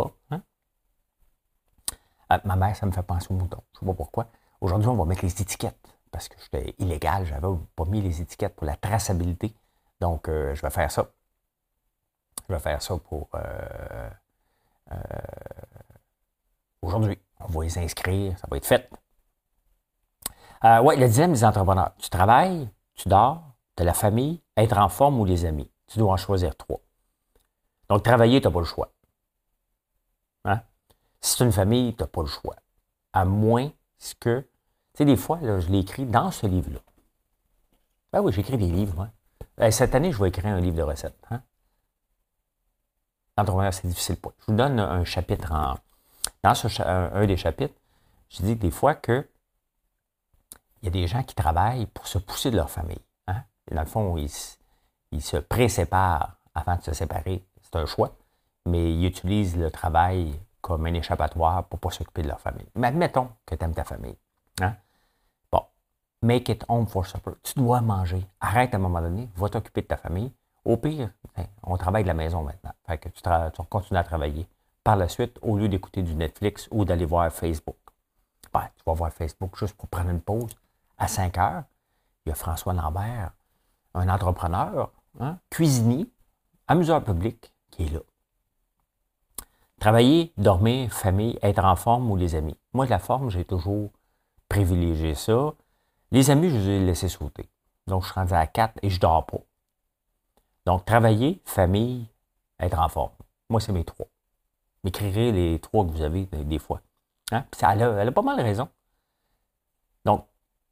ma 2.45 2.55
mère, 2.55 2.75
ça 2.75 2.85
me 2.85 2.91
fait 2.91 3.03
penser 3.03 3.27
au 3.29 3.33
mouton. 3.33 3.61
Je 3.73 3.77
ne 3.77 3.79
sais 3.81 3.85
pas 3.85 3.97
pourquoi. 3.97 4.27
Aujourd'hui, 4.61 4.87
on 4.89 4.95
va 4.95 5.05
mettre 5.05 5.23
les 5.23 5.41
étiquettes 5.41 5.91
parce 6.11 6.27
que 6.27 6.35
j'étais 6.39 6.75
illégal, 6.77 7.25
j'avais 7.25 7.47
pas 7.75 7.85
mis 7.85 8.01
les 8.01 8.21
étiquettes 8.21 8.55
pour 8.55 8.67
la 8.67 8.75
traçabilité. 8.75 9.55
Donc, 9.99 10.27
euh, 10.27 10.53
je 10.53 10.61
vais 10.61 10.69
faire 10.69 10.91
ça. 10.91 11.07
Je 12.47 12.53
vais 12.53 12.59
faire 12.59 12.81
ça 12.81 12.97
pour 12.97 13.29
euh, 13.35 14.09
euh, 14.91 14.97
aujourd'hui. 16.81 17.17
On 17.39 17.47
va 17.47 17.63
les 17.63 17.77
inscrire, 17.77 18.37
ça 18.37 18.47
va 18.51 18.57
être 18.57 18.65
fait. 18.65 18.89
oui, 20.83 20.97
le 20.97 21.07
dixième 21.07 21.33
des 21.33 21.43
entrepreneurs. 21.43 21.93
Tu 21.97 22.09
travailles, 22.09 22.69
tu 22.95 23.09
dors, 23.09 23.55
tu 23.75 23.83
as 23.83 23.85
la 23.85 23.93
famille, 23.93 24.43
être 24.57 24.77
en 24.77 24.89
forme 24.89 25.19
ou 25.19 25.25
les 25.25 25.45
amis? 25.45 25.71
Tu 25.87 25.97
dois 25.97 26.13
en 26.13 26.17
choisir 26.17 26.55
trois. 26.55 26.81
Donc, 27.91 28.03
travailler, 28.03 28.39
tu 28.39 28.47
n'as 28.47 28.53
pas 28.53 28.61
le 28.61 28.65
choix. 28.65 28.89
Hein? 30.45 30.61
Si 31.19 31.35
c'est 31.35 31.43
une 31.43 31.51
famille, 31.51 31.93
tu 31.93 32.01
n'as 32.01 32.07
pas 32.07 32.21
le 32.21 32.27
choix. 32.27 32.55
À 33.11 33.25
moins 33.25 33.69
que. 34.21 34.39
Tu 34.39 34.47
sais, 34.97 35.03
des 35.03 35.17
fois, 35.17 35.39
je 35.41 35.67
l'ai 35.67 35.79
écrit 35.79 36.05
dans 36.05 36.31
ce 36.31 36.47
livre-là. 36.47 36.79
Ben 38.13 38.21
oui, 38.21 38.31
j'écris 38.31 38.57
des 38.57 38.69
livres. 38.69 39.09
Ben, 39.57 39.69
cette 39.71 39.93
année, 39.93 40.13
je 40.13 40.23
vais 40.23 40.29
écrire 40.29 40.53
un 40.53 40.61
livre 40.61 40.77
de 40.77 40.83
recettes. 40.83 41.21
Hein? 41.31 41.41
Entrepreneur, 43.35 43.73
c'est 43.73 43.89
difficile 43.89 44.15
pas. 44.15 44.31
Je 44.39 44.45
vous 44.45 44.57
donne 44.57 44.79
un 44.79 45.03
chapitre 45.03 45.51
en. 45.51 45.77
Dans 46.43 46.55
ce, 46.55 46.81
un, 46.81 47.25
des 47.25 47.35
chapitres, 47.35 47.75
je 48.29 48.41
dis 48.41 48.55
des 48.55 48.71
fois 48.71 48.95
que 48.95 49.27
il 50.81 50.85
y 50.85 50.87
a 50.87 50.91
des 50.91 51.07
gens 51.07 51.23
qui 51.23 51.35
travaillent 51.35 51.87
pour 51.87 52.07
se 52.07 52.19
pousser 52.19 52.51
de 52.51 52.55
leur 52.55 52.69
famille. 52.69 53.01
Hein? 53.27 53.43
dans 53.69 53.81
le 53.81 53.85
fond, 53.85 54.15
ils, 54.15 54.31
ils 55.11 55.21
se 55.21 55.35
pré-séparent 55.35 56.37
avant 56.55 56.77
de 56.77 56.83
se 56.83 56.93
séparer. 56.93 57.45
C'est 57.71 57.79
un 57.79 57.85
choix. 57.85 58.15
Mais 58.65 58.93
ils 58.93 59.05
utilisent 59.05 59.57
le 59.57 59.71
travail 59.71 60.39
comme 60.61 60.85
un 60.85 60.93
échappatoire 60.93 61.65
pour 61.65 61.77
ne 61.77 61.81
pas 61.81 61.89
s'occuper 61.89 62.21
de 62.21 62.27
leur 62.27 62.39
famille. 62.39 62.67
Mais 62.75 62.87
admettons 62.87 63.29
que 63.45 63.55
tu 63.55 63.63
aimes 63.63 63.73
ta 63.73 63.83
famille. 63.83 64.17
Hein? 64.61 64.75
Bon, 65.51 65.63
make 66.21 66.49
it 66.49 66.63
home 66.67 66.87
for 66.87 67.05
supper. 67.05 67.31
Tu 67.43 67.53
dois 67.55 67.81
manger. 67.81 68.25
Arrête 68.39 68.73
à 68.73 68.77
un 68.77 68.79
moment 68.79 69.01
donné, 69.01 69.27
va 69.35 69.49
t'occuper 69.49 69.81
de 69.81 69.87
ta 69.87 69.97
famille. 69.97 70.31
Au 70.63 70.77
pire, 70.77 71.09
ben, 71.35 71.47
on 71.63 71.75
travaille 71.77 72.03
de 72.03 72.07
la 72.07 72.13
maison 72.13 72.43
maintenant. 72.43 72.73
Fait 72.85 72.99
que 72.99 73.09
tu, 73.09 73.21
continues 73.69 73.99
à 73.99 74.03
travailler. 74.03 74.47
Par 74.83 74.95
la 74.95 75.07
suite, 75.07 75.39
au 75.41 75.57
lieu 75.57 75.67
d'écouter 75.67 76.03
du 76.03 76.13
Netflix 76.13 76.67
ou 76.71 76.85
d'aller 76.85 77.05
voir 77.05 77.31
Facebook. 77.31 77.77
Ben, 78.53 78.67
tu 78.77 78.83
vas 78.85 78.93
voir 78.93 79.11
Facebook 79.11 79.57
juste 79.57 79.75
pour 79.75 79.87
prendre 79.87 80.09
une 80.09 80.21
pause. 80.21 80.55
À 80.97 81.07
5 81.07 81.37
heures, 81.39 81.63
il 82.25 82.29
y 82.29 82.31
a 82.31 82.35
François 82.35 82.73
Lambert, 82.73 83.31
un 83.95 84.07
entrepreneur, 84.07 84.91
hein, 85.19 85.37
cuisinier, 85.49 86.07
amuseur 86.67 87.03
public, 87.03 87.50
qui 87.71 87.83
est 87.85 87.89
là. 87.89 87.99
Travailler, 89.79 90.31
dormir, 90.37 90.93
famille, 90.93 91.39
être 91.41 91.65
en 91.65 91.75
forme 91.75 92.11
ou 92.11 92.15
les 92.15 92.35
amis. 92.35 92.55
Moi, 92.73 92.85
la 92.85 92.99
forme, 92.99 93.31
j'ai 93.31 93.45
toujours 93.45 93.89
privilégié 94.47 95.15
ça. 95.15 95.53
Les 96.11 96.29
amis, 96.29 96.49
je 96.49 96.57
les 96.57 96.67
ai 96.67 96.79
laissés 96.85 97.09
sauter. 97.09 97.49
Donc, 97.87 98.03
je 98.03 98.11
suis 98.11 98.19
rendu 98.19 98.33
à 98.33 98.45
4 98.45 98.77
et 98.83 98.89
je 98.89 98.99
dors 98.99 99.25
pas. 99.25 99.39
Donc, 100.65 100.85
travailler, 100.85 101.41
famille, 101.45 102.05
être 102.59 102.79
en 102.79 102.89
forme. 102.89 103.13
Moi, 103.49 103.59
c'est 103.59 103.71
mes 103.71 103.83
trois. 103.83 104.07
M'écrirez 104.83 105.31
les 105.31 105.59
trois 105.59 105.83
que 105.85 105.89
vous 105.89 106.03
avez 106.03 106.25
des 106.25 106.59
fois. 106.59 106.81
Hein? 107.31 107.45
Ça, 107.51 107.73
elle, 107.73 107.81
a, 107.81 108.11
pas 108.11 108.21
mal 108.21 108.39
raison. 108.39 108.69
Donc, 110.05 110.25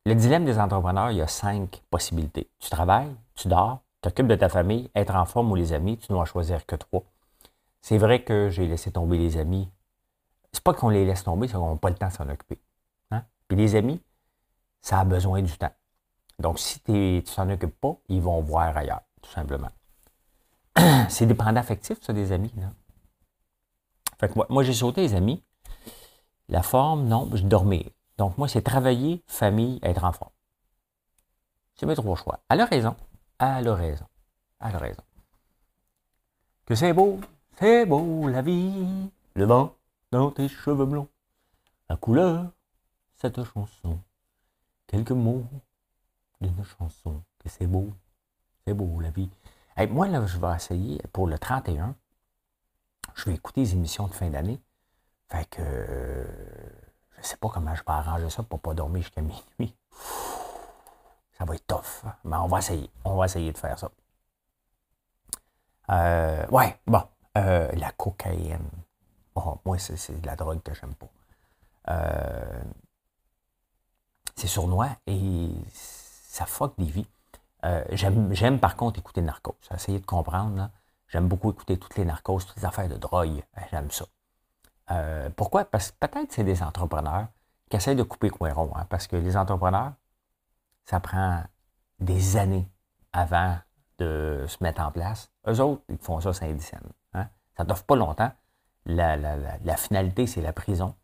le 0.06 0.16
dilemme 0.16 0.46
des 0.46 0.60
entrepreneurs, 0.60 1.12
il 1.12 1.18
y 1.18 1.22
a 1.22 1.28
cinq 1.28 1.82
possibilités. 1.90 2.50
Tu 2.60 2.70
travailles, 2.70 3.16
tu 3.36 3.48
dors, 3.48 3.82
t'occupes 4.02 4.28
de 4.28 4.36
ta 4.36 4.50
famille, 4.50 4.90
être 4.96 5.16
en 5.16 5.26
forme 5.26 5.52
ou 5.52 5.56
les 5.56 5.74
amis, 5.74 5.98
tu 5.98 6.12
ne 6.12 6.18
dois 6.18 6.26
choisir 6.26 6.66
que 6.66 6.76
trois. 6.76 7.04
C'est 7.82 7.98
vrai 7.98 8.24
que 8.24 8.50
j'ai 8.50 8.68
laissé 8.68 8.92
tomber 8.92 9.18
les 9.18 9.38
amis. 9.38 9.70
C'est 10.52 10.64
pas 10.64 10.74
qu'on 10.74 10.90
les 10.90 11.06
laisse 11.06 11.24
tomber, 11.24 11.48
c'est 11.48 11.54
qu'on 11.54 11.72
n'a 11.72 11.78
pas 11.78 11.90
le 11.90 11.96
temps 11.96 12.08
de 12.08 12.14
s'en 12.14 12.30
occuper. 12.30 12.60
Hein? 13.12 13.24
Puis 13.48 13.58
les 13.58 13.76
amis, 13.76 14.02
ça 14.82 15.00
a 15.00 15.06
besoin 15.06 15.42
du 15.42 15.58
temps. 15.58 15.72
Donc, 16.40 16.60
si 16.60 16.80
tu 16.82 17.22
s'en 17.26 17.50
occupes 17.50 17.80
pas, 17.80 17.96
ils 18.08 18.22
vont 18.22 18.42
voir 18.42 18.76
ailleurs, 18.76 19.02
tout 19.22 19.30
simplement. 19.30 19.70
c'est 21.10 21.26
dépendant 21.26 21.60
affectif, 21.60 22.02
ça, 22.02 22.14
des 22.14 22.32
amis. 22.32 22.54
Fait 24.20 24.30
que 24.30 24.36
moi, 24.36 24.48
moi 24.50 24.64
j'ai 24.64 24.74
sauté 24.74 25.02
les 25.02 25.16
amis. 25.16 25.44
La 26.48 26.64
forme, 26.64 27.06
non, 27.06 27.30
je 27.34 27.44
dormais. 27.44 27.94
Donc, 28.18 28.38
moi, 28.38 28.48
c'est 28.48 28.62
travailler, 28.62 29.24
famille, 29.28 29.80
être 29.84 30.04
en 30.04 30.12
forme. 30.12 30.32
C'est 31.76 31.86
mes 31.86 31.96
trois 31.96 32.16
choix. 32.16 32.40
Elle 32.50 32.62
a 32.62 32.66
raison. 32.66 32.96
Elle 33.40 33.68
a 33.68 33.76
raison. 33.76 34.06
Elle 34.60 34.76
a 34.76 34.80
raison. 34.80 35.04
Que 36.66 36.76
c'est 36.76 36.94
beau, 36.94 37.20
c'est 37.58 37.86
beau 37.86 38.28
la 38.28 38.42
vie, 38.42 39.10
le 39.34 39.46
vent 39.46 39.76
dans 40.12 40.30
tes 40.32 40.48
cheveux 40.48 40.86
blonds, 40.86 41.08
la 41.90 41.96
couleur, 41.96 42.52
cette 43.16 43.44
chanson, 43.44 44.00
quelques 44.88 45.12
mots 45.12 45.46
d'une 46.42 46.64
chanson, 46.64 47.24
que 47.40 47.50
c'est 47.50 47.66
beau, 47.66 47.92
c'est 48.66 48.74
beau 48.74 49.00
la 49.00 49.10
vie. 49.10 49.30
Moi, 49.90 50.10
là, 50.10 50.26
je 50.26 50.38
vais 50.38 50.56
essayer 50.56 51.02
pour 51.14 51.26
le 51.28 51.40
31, 51.40 51.96
je 53.16 53.26
vais 53.26 53.36
écouter 53.36 53.62
les 53.62 53.74
émissions 53.74 54.08
de 54.08 54.14
fin 54.14 54.30
d'année. 54.30 54.60
Fait 55.30 55.46
que 55.46 55.62
je 57.12 57.20
ne 57.20 57.24
sais 57.24 57.38
pas 57.38 57.50
comment 57.50 57.74
je 57.74 57.82
vais 57.82 57.92
arranger 57.92 58.30
ça 58.30 58.44
pour 58.44 58.60
ne 58.60 58.62
pas 58.62 58.74
dormir 58.74 59.02
jusqu'à 59.02 59.22
minuit. 59.22 59.76
Ça 61.40 61.46
va 61.46 61.56
être 61.56 61.68
tough. 61.68 62.06
Hein. 62.06 62.14
Mais 62.26 62.36
on 62.36 62.48
va 62.48 62.60
essayer. 62.60 62.90
On 63.06 63.16
va 63.16 63.26
essayer 63.26 63.52
de 63.52 63.58
faire 63.58 63.80
ça. 63.80 63.90
Euh, 65.92 66.46
ouais, 66.48 66.80
bon. 66.86 67.02
Euh, 67.38 67.72
la 67.74 67.92
cocaïne. 67.92 68.70
Moi, 69.66 69.80
c'est 69.80 70.20
de 70.20 70.26
la 70.26 70.36
drogue 70.36 70.62
que 70.62 70.74
j'aime 70.74 70.94
pas. 70.96 71.08
Euh, 71.90 72.62
c'est 74.36 74.48
sournois 74.48 74.90
et 75.08 75.50
ça 75.72 76.46
fuck 76.46 76.74
des 76.78 76.86
vies. 76.86 77.08
J'aime 77.92 78.60
par 78.60 78.76
contre 78.76 79.00
écouter 79.00 79.22
Narcos. 79.22 79.56
Essayer 79.74 80.00
de 80.00 80.06
comprendre. 80.06 80.70
J'aime 81.08 81.28
beaucoup 81.28 81.52
écouter 81.52 81.78
toutes 81.80 81.96
les 81.96 82.06
narcos, 82.06 82.40
toutes 82.40 82.58
les 82.58 82.66
affaires 82.66 82.90
de 82.90 82.98
drogue. 82.98 83.42
J'aime 83.72 83.90
ça. 83.92 84.06
pourquoi? 85.38 85.66
Parce 85.66 85.92
que 85.92 86.06
peut-être 86.06 86.34
c'est 86.34 86.44
des 86.44 86.62
entrepreneurs 86.62 87.28
qui 87.70 87.78
essayent 87.78 87.96
de 87.96 88.04
couper 88.04 88.30
coin 88.30 88.54
rond. 88.54 88.72
Hein, 88.76 88.86
parce 88.90 89.08
que 89.08 89.16
les 89.16 89.38
entrepreneurs, 89.38 89.94
ça 90.90 91.00
prend 91.00 91.44
des 92.00 92.36
années 92.36 92.68
avant 93.14 93.60
de 94.00 94.46
se 94.48 94.58
mettre 94.64 94.82
en 94.82 94.92
place. 94.92 95.32
Eux 95.48 95.60
autres, 95.62 95.84
ils 95.88 96.00
font 96.00 96.20
ça 96.20 96.34
saint 96.34 96.48
Hein? 97.14 97.28
Ça 97.56 97.64
ne 97.64 97.74
pas 97.74 97.96
longtemps. 97.96 98.32
La, 98.88 99.78
finalité, 99.78 100.26
c'est 100.26 100.42
la 100.42 100.52
prison. 100.52 100.96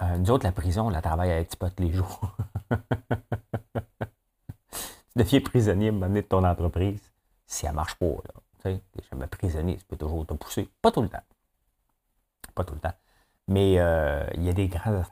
Euh, 0.00 0.16
nous 0.16 0.30
autres, 0.30 0.46
la 0.46 0.52
prison, 0.52 0.86
on 0.86 0.90
la 0.90 1.02
travaille 1.02 1.30
avec 1.32 1.52
Spot 1.52 1.78
les 1.80 1.92
jours. 1.92 2.34
tu 4.70 4.78
deviens 5.16 5.40
prisonnier 5.40 5.88
à 5.88 6.08
de 6.22 6.26
ton 6.26 6.42
entreprise 6.42 7.02
si 7.46 7.66
elle 7.66 7.72
ne 7.72 7.76
marche 7.76 7.96
pas. 7.96 8.06
Tu 8.62 8.62
sais, 8.62 8.82
jamais 9.10 9.26
prisonnier, 9.26 9.76
tu 9.76 9.84
peux 9.84 9.96
toujours 9.96 10.26
te 10.26 10.32
pousser. 10.32 10.70
Pas 10.80 10.92
tout 10.92 11.02
le 11.02 11.10
temps. 11.10 11.24
Pas 12.54 12.64
tout 12.64 12.74
le 12.74 12.80
temps. 12.80 12.94
Mais 13.48 13.78
euh, 13.80 14.24
il 14.32 14.44
y 14.44 14.48
a 14.48 14.54
des 14.54 14.68
grands, 14.68 15.02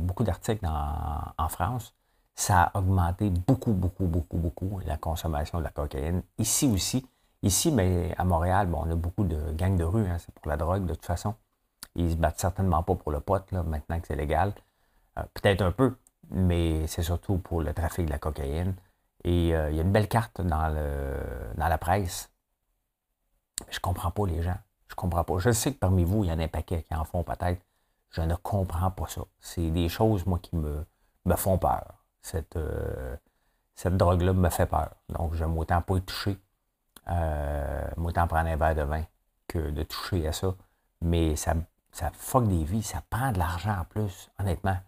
beaucoup 0.00 0.24
d'articles 0.24 0.66
en 0.66 1.48
France. 1.48 1.94
Ça 2.34 2.64
a 2.64 2.78
augmenté 2.78 3.30
beaucoup, 3.30 3.72
beaucoup, 3.72 4.06
beaucoup, 4.06 4.38
beaucoup 4.38 4.80
la 4.86 4.96
consommation 4.96 5.58
de 5.58 5.64
la 5.64 5.70
cocaïne. 5.70 6.22
Ici 6.38 6.66
aussi, 6.66 7.06
Ici, 7.44 7.70
mais 7.70 8.14
à 8.16 8.24
Montréal, 8.24 8.68
bon, 8.68 8.84
on 8.86 8.90
a 8.90 8.94
beaucoup 8.94 9.22
de 9.22 9.52
gangs 9.52 9.76
de 9.76 9.84
rue, 9.84 10.06
hein, 10.08 10.16
c'est 10.18 10.32
pour 10.34 10.48
la 10.48 10.56
drogue 10.56 10.86
de 10.86 10.94
toute 10.94 11.04
façon. 11.04 11.34
Ils 11.94 12.12
se 12.12 12.16
battent 12.16 12.40
certainement 12.40 12.82
pas 12.82 12.94
pour 12.94 13.12
le 13.12 13.20
pot, 13.20 13.44
là, 13.52 13.62
maintenant 13.62 14.00
que 14.00 14.06
c'est 14.06 14.16
légal. 14.16 14.54
Euh, 15.18 15.22
peut-être 15.34 15.60
un 15.60 15.70
peu, 15.70 15.94
mais 16.30 16.86
c'est 16.86 17.02
surtout 17.02 17.36
pour 17.36 17.60
le 17.60 17.74
trafic 17.74 18.06
de 18.06 18.10
la 18.10 18.18
cocaïne. 18.18 18.74
Et 19.24 19.54
euh, 19.54 19.70
il 19.70 19.76
y 19.76 19.78
a 19.78 19.82
une 19.82 19.92
belle 19.92 20.08
carte 20.08 20.40
dans, 20.40 20.68
le, 20.68 21.20
dans 21.58 21.68
la 21.68 21.76
presse. 21.76 22.30
Je 23.68 23.78
comprends 23.78 24.10
pas 24.10 24.26
les 24.26 24.40
gens. 24.42 24.56
Je 24.88 24.94
comprends 24.94 25.24
pas. 25.24 25.38
Je 25.38 25.50
sais 25.50 25.74
que 25.74 25.78
parmi 25.78 26.04
vous, 26.04 26.24
il 26.24 26.30
y 26.30 26.32
en 26.32 26.38
a 26.38 26.44
un 26.44 26.48
paquet 26.48 26.82
qui 26.82 26.94
en 26.94 27.04
font 27.04 27.24
peut-être. 27.24 27.60
Je 28.08 28.22
ne 28.22 28.36
comprends 28.36 28.90
pas 28.90 29.06
ça. 29.06 29.20
C'est 29.38 29.70
des 29.70 29.90
choses, 29.90 30.24
moi, 30.24 30.38
qui 30.38 30.56
me, 30.56 30.86
me 31.26 31.36
font 31.36 31.58
peur. 31.58 32.03
Cette, 32.24 32.56
euh, 32.56 33.16
cette 33.74 33.98
drogue-là 33.98 34.32
me 34.32 34.48
fait 34.48 34.64
peur. 34.66 34.90
Donc, 35.10 35.34
j'aime 35.34 35.56
autant 35.58 35.82
pas 35.82 35.96
y 35.98 36.00
toucher. 36.00 36.38
Euh, 37.08 37.86
autant 37.98 38.26
prendre 38.26 38.48
un 38.48 38.56
verre 38.56 38.74
de 38.74 38.82
vin 38.82 39.04
que 39.46 39.58
de 39.58 39.82
toucher 39.82 40.26
à 40.26 40.32
ça. 40.32 40.54
Mais 41.02 41.36
ça, 41.36 41.52
ça 41.92 42.10
fuck 42.14 42.48
des 42.48 42.64
vies, 42.64 42.82
ça 42.82 43.02
prend 43.10 43.30
de 43.30 43.38
l'argent 43.38 43.76
en 43.78 43.84
plus, 43.84 44.30
honnêtement. 44.38 44.78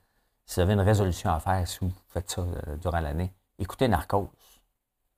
Si 0.46 0.54
vous 0.54 0.60
avez 0.62 0.72
une 0.72 0.80
résolution 0.80 1.30
à 1.30 1.38
faire, 1.38 1.68
si 1.68 1.80
vous 1.82 1.92
faites 2.08 2.30
ça 2.30 2.40
euh, 2.40 2.76
durant 2.76 3.00
l'année, 3.00 3.34
écoutez 3.58 3.86
Narcos. 3.86 4.30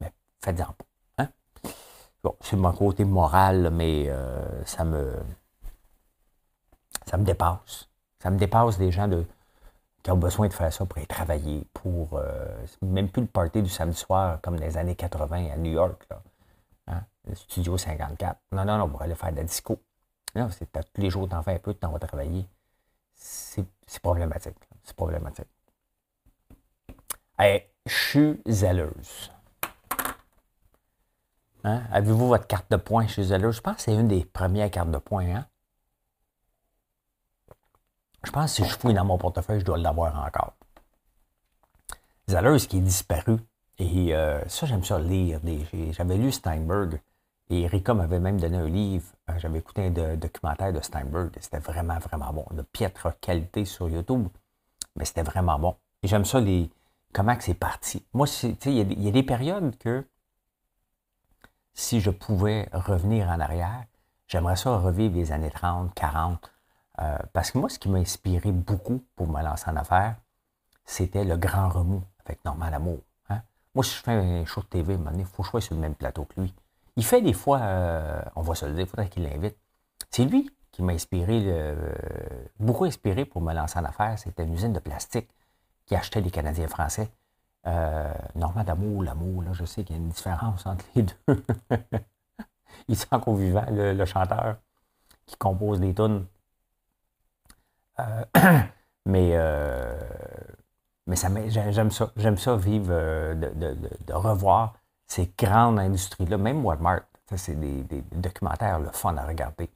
Mais 0.01 0.13
faites-en 0.43 0.73
pas. 0.73 0.85
Hein? 1.19 1.29
Bon, 2.25 2.35
c'est 2.41 2.57
mon 2.57 2.73
côté 2.73 3.05
moral, 3.05 3.71
mais 3.71 4.07
euh, 4.09 4.65
ça 4.65 4.85
me. 4.85 5.23
Ça 7.07 7.17
me 7.17 7.25
dépasse. 7.25 7.89
Ça 8.19 8.31
me 8.31 8.39
dépasse 8.39 8.77
des 8.77 8.91
gens 8.91 9.07
de, 9.07 9.25
qui 10.09 10.13
ont 10.13 10.17
besoin 10.17 10.49
de 10.49 10.55
faire 10.55 10.73
ça 10.73 10.87
pour 10.87 10.97
aller 10.97 11.07
travailler, 11.07 11.67
pour. 11.75 12.19
même 12.81 13.11
plus 13.11 13.21
le 13.21 13.29
party 13.29 13.63
du 13.63 13.69
samedi 13.69 13.99
soir 13.99 14.41
comme 14.41 14.57
les 14.57 14.79
années 14.79 14.97
80 14.97 15.51
à 15.53 15.57
New 15.59 15.73
York. 15.73 16.07
Là. 16.09 17.05
Studio 17.35 17.77
54. 17.77 18.41
Non, 18.53 18.65
non, 18.65 18.79
non, 18.79 18.85
on 18.85 18.97
va 18.97 19.05
aller 19.05 19.15
faire 19.15 19.31
de 19.33 19.37
la 19.37 19.45
disco. 19.45 19.79
Non, 20.35 20.49
c'est 20.49 20.73
tous 20.73 21.03
les 21.03 21.11
jours, 21.11 21.29
t'en 21.29 21.43
fais 21.43 21.57
un 21.57 21.59
peu, 21.59 21.75
t'en 21.75 21.91
vas 21.91 21.99
travailler. 21.99 22.49
C'est 23.15 23.67
problématique. 24.01 24.57
C'est 24.83 24.97
problématique. 24.97 25.45
je 27.39 27.95
suis 27.95 28.43
zèleuse. 28.49 29.31
Hein? 31.65 31.83
Avez-vous 31.93 32.29
votre 32.29 32.47
carte 32.47 32.71
de 32.71 32.77
points? 32.77 33.07
Chez 33.09 33.25
Zèleuse? 33.25 33.57
Je 33.57 33.61
pense 33.61 33.77
que 33.77 33.83
c'est 33.83 33.95
une 33.95 34.09
des 34.09 34.25
premières 34.25 34.71
cartes 34.71 34.91
de 34.91 34.97
points. 34.97 35.27
Hein? 35.27 35.47
Je 38.29 38.33
pense 38.33 38.59
que 38.59 38.63
si 38.63 38.71
je 38.71 38.77
fouille 38.77 38.93
dans 38.93 39.07
mon 39.07 39.17
portefeuille, 39.17 39.61
je 39.61 39.65
dois 39.65 39.79
l'avoir 39.79 40.15
encore. 40.23 40.53
Zaleuse 42.29 42.67
qui 42.67 42.77
est 42.77 42.83
disparu. 42.83 43.39
Et 43.79 44.15
euh, 44.15 44.47
ça, 44.49 44.67
j'aime 44.67 44.85
ça 44.85 44.99
lire. 44.99 45.41
J'avais 45.93 46.19
lu 46.19 46.31
Steinberg. 46.31 47.01
Et 47.49 47.63
Erika 47.63 47.95
m'avait 47.95 48.21
même 48.21 48.39
donné 48.39 48.59
un 48.59 48.69
livre. 48.69 49.07
Euh, 49.31 49.39
j'avais 49.39 49.61
écouté 49.61 49.87
un 49.87 50.17
documentaire 50.17 50.75
de 50.75 50.81
Steinberg. 50.83 51.31
C'était 51.41 51.59
vraiment, 51.59 51.99
vraiment 52.01 52.31
bon. 52.35 52.45
De 52.51 52.61
piètre 52.61 53.19
qualité 53.19 53.65
sur 53.65 53.89
YouTube. 53.89 54.29
Mais 54.95 55.07
c'était 55.07 55.23
vraiment 55.23 55.59
bon. 55.59 55.77
Et 56.03 56.07
j'aime 56.07 56.27
ça, 56.27 56.39
les, 56.39 56.71
comment 57.15 57.35
c'est 57.41 57.55
parti. 57.55 58.05
Moi, 58.13 58.27
il 58.67 58.73
y, 58.75 59.09
a 59.09 59.11
des 59.11 59.23
périodes 59.23 59.75
que 59.79 60.07
si 61.73 62.03
je 62.03 62.11
pouvais 62.11 62.69
revenir 62.75 63.29
en 63.29 63.41
arrière, 63.41 63.87
j'aimerais 64.27 64.57
ça 64.57 64.77
revivre 64.77 65.15
les 65.15 65.33
années 65.33 65.51
30, 65.51 65.95
40. 65.95 66.53
Euh, 67.01 67.19
parce 67.33 67.51
que 67.51 67.59
moi, 67.59 67.69
ce 67.69 67.79
qui 67.79 67.89
m'a 67.89 67.99
inspiré 67.99 68.51
beaucoup 68.53 69.03
pour 69.15 69.29
me 69.29 69.43
lancer 69.43 69.71
en 69.71 69.77
affaires, 69.77 70.17
c'était 70.85 71.25
le 71.25 71.37
grand 71.37 71.69
remous 71.69 72.03
avec 72.25 72.45
Normal 72.45 72.75
Amour. 72.75 72.99
Hein. 73.29 73.43
Moi, 73.75 73.85
si 73.85 73.97
je 73.97 74.03
fais 74.03 74.13
un 74.13 74.45
show 74.45 74.63
de 74.63 74.67
TV, 74.67 74.99
il 75.17 75.25
faut 75.25 75.43
que 75.43 75.47
je 75.47 75.51
sois 75.51 75.61
sur 75.61 75.75
le 75.75 75.81
même 75.81 75.95
plateau 75.95 76.25
que 76.25 76.41
lui. 76.41 76.55
Il 76.97 77.05
fait 77.05 77.23
des 77.23 77.33
fois, 77.33 77.61
euh, 77.61 78.21
on 78.35 78.43
va 78.43 78.55
se 78.55 78.67
le 78.67 78.73
dire, 78.73 78.83
il 78.83 78.89
faudrait 78.89 79.09
qu'il 79.09 79.23
l'invite. 79.23 79.57
C'est 80.11 80.25
lui 80.25 80.51
qui 80.73 80.83
m'a 80.83 80.93
inspiré, 80.93 81.75
beaucoup 82.61 82.85
inspiré 82.85 83.25
pour 83.25 83.43
me 83.43 83.53
lancer 83.53 83.79
en 83.79 83.85
affaires. 83.85 84.19
C'était 84.19 84.45
une 84.45 84.55
usine 84.55 84.73
de 84.73 84.79
plastique 84.79 85.29
qui 85.87 85.97
achetait 85.97 86.21
les 86.21 86.31
Canadiens 86.31 86.69
français. 86.69 87.11
Euh, 87.67 88.13
Normand 88.35 88.63
d'amour, 88.63 89.03
l'amour, 89.03 89.43
là, 89.43 89.53
je 89.53 89.65
sais 89.65 89.85
qu'il 89.85 89.97
y 89.97 89.99
a 89.99 90.03
une 90.03 90.11
différence 90.11 90.67
entre 90.67 90.85
les 90.95 91.03
deux. 91.03 91.45
Il 92.89 92.97
sent 92.97 93.07
qu'on 93.23 93.35
vivant, 93.35 93.65
le, 93.71 94.05
chanteur 94.05 94.57
qui 95.27 95.37
compose 95.37 95.81
des 95.81 95.95
tunes. 95.95 96.27
Euh, 98.01 98.25
mais 99.07 99.31
euh, 99.35 99.99
mais 101.07 101.17
ça, 101.17 101.29
j'aime 101.49 101.91
ça. 101.91 102.13
J'aime 102.17 102.39
ça 102.39 102.57
vivre, 102.57 102.89
euh, 102.91 103.35
de, 103.35 104.13
revoir 104.13 104.75
ces 105.07 105.33
grandes 105.39 105.79
industries-là. 105.79 106.37
Même 106.37 106.65
Walmart, 106.65 107.03
c'est 107.35 107.59
des, 107.59 108.03
documentaires 108.13 108.79
le 108.79 108.91
fun 108.91 109.17
à 109.17 109.25
regarder. 109.25 109.71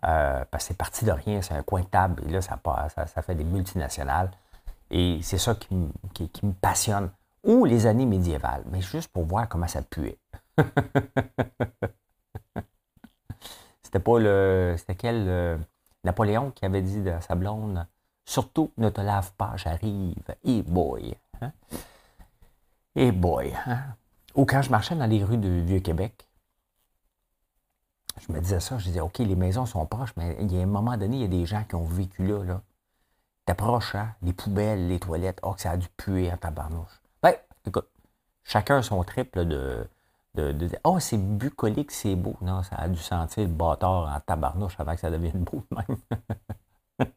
parce 0.00 0.46
que 0.52 0.60
c'est 0.60 0.76
parti 0.76 1.04
de 1.04 1.12
rien, 1.12 1.42
c'est 1.42 1.54
un 1.54 1.62
coin 1.62 1.82
de 1.82 1.86
table, 1.86 2.22
et 2.26 2.30
là, 2.30 2.40
ça, 2.40 2.58
ça, 2.94 3.06
ça 3.06 3.22
fait 3.22 3.34
des 3.34 3.44
multinationales. 3.44 4.30
Et 4.90 5.20
c'est 5.22 5.38
ça 5.38 5.54
qui, 5.54 5.74
me 5.74 6.52
passionne. 6.52 7.10
Ou 7.44 7.64
les 7.64 7.86
années 7.86 8.06
médiévales, 8.06 8.64
mais 8.72 8.80
juste 8.80 9.12
pour 9.12 9.24
voir 9.24 9.48
comment 9.48 9.68
ça 9.68 9.82
puait. 9.82 10.18
c'était 13.82 14.00
pas 14.00 14.18
le. 14.18 14.74
C'était 14.76 14.96
quel. 14.96 15.60
Napoléon 16.06 16.52
qui 16.52 16.64
avait 16.64 16.82
dit 16.82 17.02
de 17.02 17.14
sa 17.20 17.34
blonde 17.34 17.86
Surtout, 18.24 18.72
ne 18.76 18.88
te 18.88 19.00
lave 19.00 19.32
pas, 19.32 19.56
j'arrive. 19.56 20.34
Et 20.42 20.62
boy. 20.62 21.16
Hein? 21.40 21.52
Et 22.96 23.12
boy. 23.12 23.54
Hein? 23.66 23.94
Ou 24.34 24.44
quand 24.44 24.62
je 24.62 24.70
marchais 24.70 24.96
dans 24.96 25.06
les 25.06 25.22
rues 25.22 25.36
du 25.36 25.62
Vieux-Québec, 25.62 26.28
je 28.20 28.32
me 28.32 28.40
disais 28.40 28.60
ça, 28.60 28.78
je 28.78 28.84
disais, 28.84 29.00
OK, 29.00 29.18
les 29.18 29.36
maisons 29.36 29.66
sont 29.66 29.86
proches, 29.86 30.12
mais 30.16 30.36
il 30.40 30.52
y 30.52 30.58
a 30.58 30.62
un 30.62 30.66
moment 30.66 30.96
donné, 30.96 31.16
il 31.16 31.22
y 31.22 31.24
a 31.24 31.28
des 31.28 31.46
gens 31.46 31.62
qui 31.64 31.74
ont 31.74 31.84
vécu 31.84 32.26
là. 32.26 32.42
là. 32.44 32.62
T'approches, 33.44 33.94
hein? 33.94 34.14
les 34.22 34.32
poubelles, 34.32 34.88
les 34.88 34.98
toilettes, 34.98 35.38
oh, 35.42 35.52
que 35.52 35.60
ça 35.60 35.72
a 35.72 35.76
dû 35.76 35.88
puer 35.96 36.32
en 36.32 36.36
tabarnouche. 36.36 37.00
Ben, 37.22 37.34
écoute, 37.64 37.88
chacun 38.42 38.82
son 38.82 39.04
triple 39.04 39.44
de, 39.44 39.88
de, 40.36 40.52
de, 40.52 40.70
oh, 40.84 41.00
c'est 41.00 41.18
bucolique, 41.18 41.90
c'est 41.90 42.14
beau. 42.14 42.36
Non, 42.40 42.62
ça 42.62 42.76
a 42.76 42.88
dû 42.88 42.98
sentir 42.98 43.44
le 43.44 43.48
bâtard 43.48 44.14
en 44.14 44.20
tabarnouche 44.20 44.76
avant 44.78 44.94
que 44.94 45.00
ça 45.00 45.10
devienne 45.10 45.44
beau 45.44 45.64
même. 45.70 45.96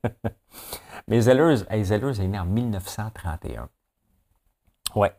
Mais 1.07 1.21
Zellers, 1.21 1.63
est 1.69 2.27
né 2.27 2.39
en 2.39 2.45
1931. 2.45 3.69
Ouais. 4.95 5.13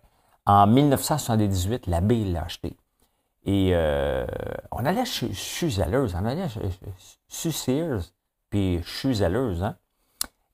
En 0.47 0.67
1978, 0.67 1.87
l'abbé 1.87 2.25
l'a 2.25 2.45
acheté. 2.45 2.77
Et 3.45 3.71
euh, 3.73 4.27
on 4.71 4.85
allait 4.85 5.05
chez, 5.05 5.33
Zellers, 5.71 6.15
on 6.15 6.25
allait 6.25 6.49
chez, 7.29 7.53
Sears, 7.53 8.03
puis 8.51 8.83
chez 8.85 9.15
Zellers, 9.15 9.63
hein? 9.63 9.77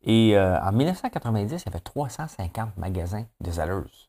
Et 0.03 0.37
euh, 0.37 0.61
en 0.61 0.73
1990, 0.73 1.63
il 1.63 1.67
y 1.67 1.69
avait 1.69 1.81
350 1.81 2.77
magasins 2.77 3.27
de 3.41 3.51
Zellers. 3.51 4.09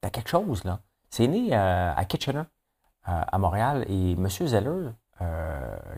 T'as 0.00 0.10
quelque 0.10 0.28
chose, 0.28 0.64
là. 0.64 0.80
C'est 1.14 1.28
né 1.28 1.54
euh, 1.54 1.94
à 1.94 2.04
Kitchener, 2.06 2.40
euh, 2.40 2.42
à 3.06 3.38
Montréal, 3.38 3.84
et 3.88 4.12
M. 4.14 4.28
Zeller, 4.28 4.90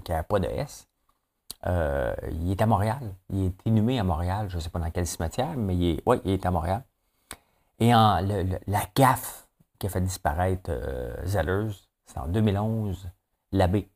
qui 0.05 0.13
n'a 0.13 0.23
pas 0.23 0.39
de 0.39 0.45
S, 0.45 0.87
il 1.65 2.51
est 2.51 2.61
à 2.61 2.67
Montréal. 2.67 3.15
Il 3.31 3.47
est 3.47 3.57
inhumé 3.65 3.99
à 3.99 4.05
Montréal. 4.05 4.51
Je 4.51 4.57
ne 4.57 4.61
sais 4.61 4.69
pas 4.69 4.79
dans 4.79 4.91
quel 4.91 5.07
cimetière, 5.07 5.57
mais 5.57 5.75
il 5.75 5.85
est, 5.93 6.03
il 6.27 6.33
est 6.33 6.45
à 6.45 6.51
Montréal. 6.51 6.85
Et 7.79 7.93
la 7.93 8.83
gaffe 8.95 9.49
qui 9.79 9.87
a 9.87 9.89
fait 9.89 10.03
disparaître 10.03 10.71
Zellers, 11.25 11.73
c'est 12.05 12.19
en 12.19 12.29
2011, 12.29 13.09
l'abbé. 13.53 13.89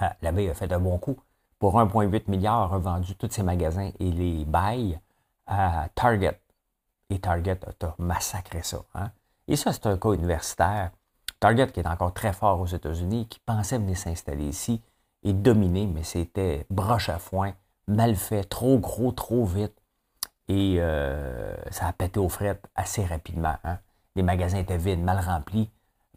Ah, 0.00 0.16
l'abbé 0.20 0.50
a 0.50 0.54
fait 0.54 0.72
un 0.72 0.80
bon 0.80 0.98
coup 0.98 1.16
pour 1.60 1.78
1,8 1.78 2.28
milliard, 2.28 2.70
revendu 2.70 3.14
tous 3.14 3.30
ses 3.30 3.44
magasins 3.44 3.92
et 4.00 4.10
les 4.10 4.44
bails 4.46 4.98
à 5.46 5.88
Target. 5.94 6.40
Et 7.08 7.20
Target 7.20 7.60
a 7.64 7.94
massacré 7.98 8.64
ça. 8.64 8.82
Hein. 8.96 9.12
Et 9.52 9.56
ça, 9.56 9.70
c'est 9.70 9.84
un 9.84 9.98
cas 9.98 10.12
universitaire. 10.12 10.92
Target, 11.38 11.72
qui 11.72 11.80
est 11.80 11.86
encore 11.86 12.14
très 12.14 12.32
fort 12.32 12.58
aux 12.58 12.66
États-Unis, 12.66 13.26
qui 13.28 13.38
pensait 13.40 13.76
venir 13.76 13.98
s'installer 13.98 14.46
ici 14.46 14.80
et 15.22 15.34
dominer, 15.34 15.86
mais 15.86 16.04
c'était 16.04 16.64
broche 16.70 17.10
à 17.10 17.18
foin, 17.18 17.52
mal 17.86 18.16
fait, 18.16 18.44
trop 18.44 18.78
gros, 18.78 19.12
trop 19.12 19.44
vite. 19.44 19.74
Et 20.48 20.76
euh, 20.78 21.54
ça 21.70 21.86
a 21.86 21.92
pété 21.92 22.18
aux 22.18 22.30
frettes 22.30 22.66
assez 22.74 23.04
rapidement. 23.04 23.54
Hein. 23.64 23.76
Les 24.16 24.22
magasins 24.22 24.56
étaient 24.56 24.78
vides, 24.78 25.04
mal 25.04 25.18
remplis, 25.20 25.68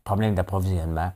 problème 0.06 0.34
d'approvisionnement. 0.34 1.12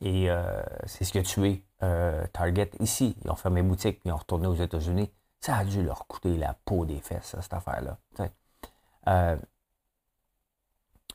Et 0.00 0.30
euh, 0.30 0.62
c'est 0.86 1.04
ce 1.04 1.12
qui 1.12 1.18
a 1.18 1.22
tué 1.22 1.62
euh, 1.82 2.26
Target 2.32 2.70
ici. 2.80 3.18
Ils 3.22 3.30
ont 3.30 3.36
fermé 3.36 3.60
boutique, 3.60 4.00
ils 4.06 4.12
ont 4.12 4.16
retourné 4.16 4.46
aux 4.46 4.54
États-Unis. 4.54 5.10
Ça 5.40 5.58
a 5.58 5.64
dû 5.66 5.82
leur 5.82 6.06
coûter 6.06 6.38
la 6.38 6.54
peau 6.64 6.86
des 6.86 7.00
fesses, 7.00 7.36
cette 7.38 7.52
affaire-là. 7.52 7.98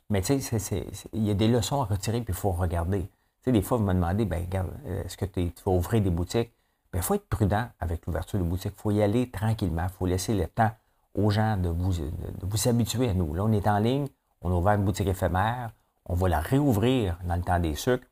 Mais 0.10 0.22
tu 0.22 0.40
sais, 0.40 0.88
il 1.14 1.24
y 1.24 1.32
a 1.32 1.34
des 1.34 1.48
leçons 1.48 1.82
à 1.82 1.86
retirer, 1.86 2.22
puis 2.22 2.34
il 2.34 2.38
faut 2.38 2.52
regarder. 2.52 3.02
Tu 3.02 3.08
sais, 3.46 3.52
des 3.52 3.62
fois, 3.62 3.78
vous 3.78 3.84
me 3.84 3.94
demandez, 3.94 4.26
ben 4.26 4.44
regarde, 4.44 4.72
est-ce 4.86 5.18
que 5.18 5.26
tu 5.26 5.52
vas 5.66 5.72
ouvrir 5.72 6.02
des 6.02 6.10
boutiques? 6.10 6.52
Ben, 6.92 7.00
il 7.00 7.04
faut 7.04 7.16
être 7.16 7.28
prudent 7.28 7.68
avec 7.80 8.06
l'ouverture 8.06 8.40
de 8.40 8.44
boutiques. 8.44 8.74
Il 8.78 8.82
faut 8.82 8.92
y 8.92 9.02
aller 9.02 9.30
tranquillement. 9.30 9.84
Il 9.84 9.90
faut 9.90 10.06
laisser 10.06 10.34
le 10.34 10.48
temps 10.48 10.72
aux 11.16 11.30
gens 11.30 11.58
de 11.58 11.70
vous, 11.70 11.94
vous 12.42 12.58
s'habituer 12.58 13.10
à 13.10 13.14
nous. 13.14 13.34
Là, 13.34 13.44
on 13.46 13.52
est 13.52 13.68
en 13.68 13.80
ligne, 13.80 14.08
on 14.42 14.52
a 14.52 14.56
ouvert 14.56 14.74
une 14.74 14.84
boutique 14.84 15.08
éphémère, 15.08 15.72
on 16.06 16.14
va 16.14 16.30
la 16.30 16.40
réouvrir 16.40 17.18
dans 17.24 17.36
le 17.36 17.42
temps 17.42 17.60
des 17.60 17.76
sucres. 17.76 18.06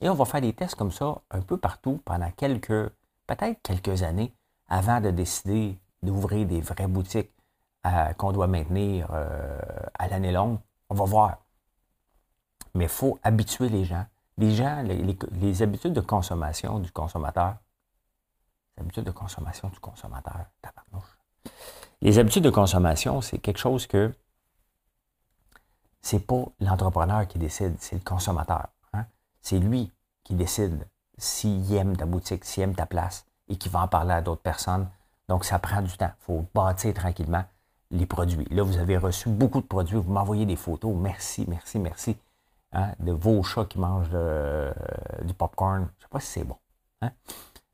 Et 0.00 0.08
on 0.08 0.14
va 0.14 0.24
faire 0.24 0.40
des 0.40 0.52
tests 0.52 0.76
comme 0.76 0.92
ça 0.92 1.20
un 1.30 1.40
peu 1.40 1.56
partout 1.56 2.00
pendant 2.04 2.30
quelques, 2.30 2.90
peut-être 3.26 3.60
quelques 3.62 4.02
années 4.02 4.32
avant 4.68 5.00
de 5.00 5.10
décider 5.10 5.78
d'ouvrir 6.02 6.46
des 6.46 6.60
vraies 6.60 6.86
boutiques 6.86 7.32
euh, 7.86 8.12
qu'on 8.14 8.32
doit 8.32 8.46
maintenir 8.46 9.08
euh, 9.12 9.58
à 9.98 10.08
l'année 10.08 10.32
longue. 10.32 10.58
On 10.90 10.94
va 10.94 11.04
voir. 11.04 11.38
Mais 12.74 12.84
il 12.84 12.90
faut 12.90 13.18
habituer 13.22 13.68
les 13.68 13.84
gens. 13.84 14.04
Les 14.36 14.54
gens, 14.54 14.82
les, 14.82 15.62
habitudes 15.62 15.92
de 15.92 16.00
consommation 16.00 16.78
du 16.80 16.90
consommateur. 16.90 17.56
Les 18.76 18.82
habitudes 18.82 19.04
de 19.04 19.10
consommation 19.10 19.68
du 19.68 19.78
consommateur. 19.78 20.46
Les 22.00 22.18
habitudes 22.18 22.44
de 22.44 22.50
consommation, 22.50 23.20
c'est 23.20 23.38
quelque 23.38 23.58
chose 23.58 23.86
que 23.86 24.12
c'est 26.00 26.26
pas 26.26 26.44
l'entrepreneur 26.60 27.26
qui 27.28 27.38
décide, 27.38 27.76
c'est 27.78 27.96
le 27.96 28.02
consommateur. 28.02 28.68
C'est 29.42 29.58
lui 29.58 29.90
qui 30.24 30.34
décide 30.34 30.86
s'il 31.16 31.72
aime 31.74 31.96
ta 31.96 32.04
boutique, 32.04 32.44
s'il 32.44 32.62
aime 32.62 32.74
ta 32.74 32.86
place 32.86 33.26
et 33.48 33.56
qui 33.56 33.68
va 33.68 33.82
en 33.82 33.88
parler 33.88 34.12
à 34.12 34.20
d'autres 34.20 34.42
personnes. 34.42 34.88
Donc, 35.28 35.44
ça 35.44 35.58
prend 35.58 35.82
du 35.82 35.96
temps. 35.96 36.12
Il 36.20 36.24
faut 36.24 36.46
bâtir 36.54 36.92
tranquillement 36.94 37.44
les 37.90 38.06
produits. 38.06 38.46
Là, 38.50 38.62
vous 38.62 38.78
avez 38.78 38.96
reçu 38.96 39.28
beaucoup 39.28 39.60
de 39.60 39.66
produits. 39.66 39.96
Vous 39.96 40.12
m'envoyez 40.12 40.46
des 40.46 40.56
photos. 40.56 40.94
Merci, 40.96 41.44
merci, 41.48 41.78
merci. 41.78 42.16
Hein, 42.72 42.92
de 43.00 43.12
vos 43.12 43.42
chats 43.42 43.64
qui 43.64 43.78
mangent 43.78 44.10
euh, 44.14 44.72
du 45.22 45.34
popcorn. 45.34 45.80
Je 45.80 45.82
ne 45.82 46.02
sais 46.02 46.08
pas 46.10 46.20
si 46.20 46.26
c'est 46.28 46.44
bon. 46.44 46.56
Hein, 47.02 47.10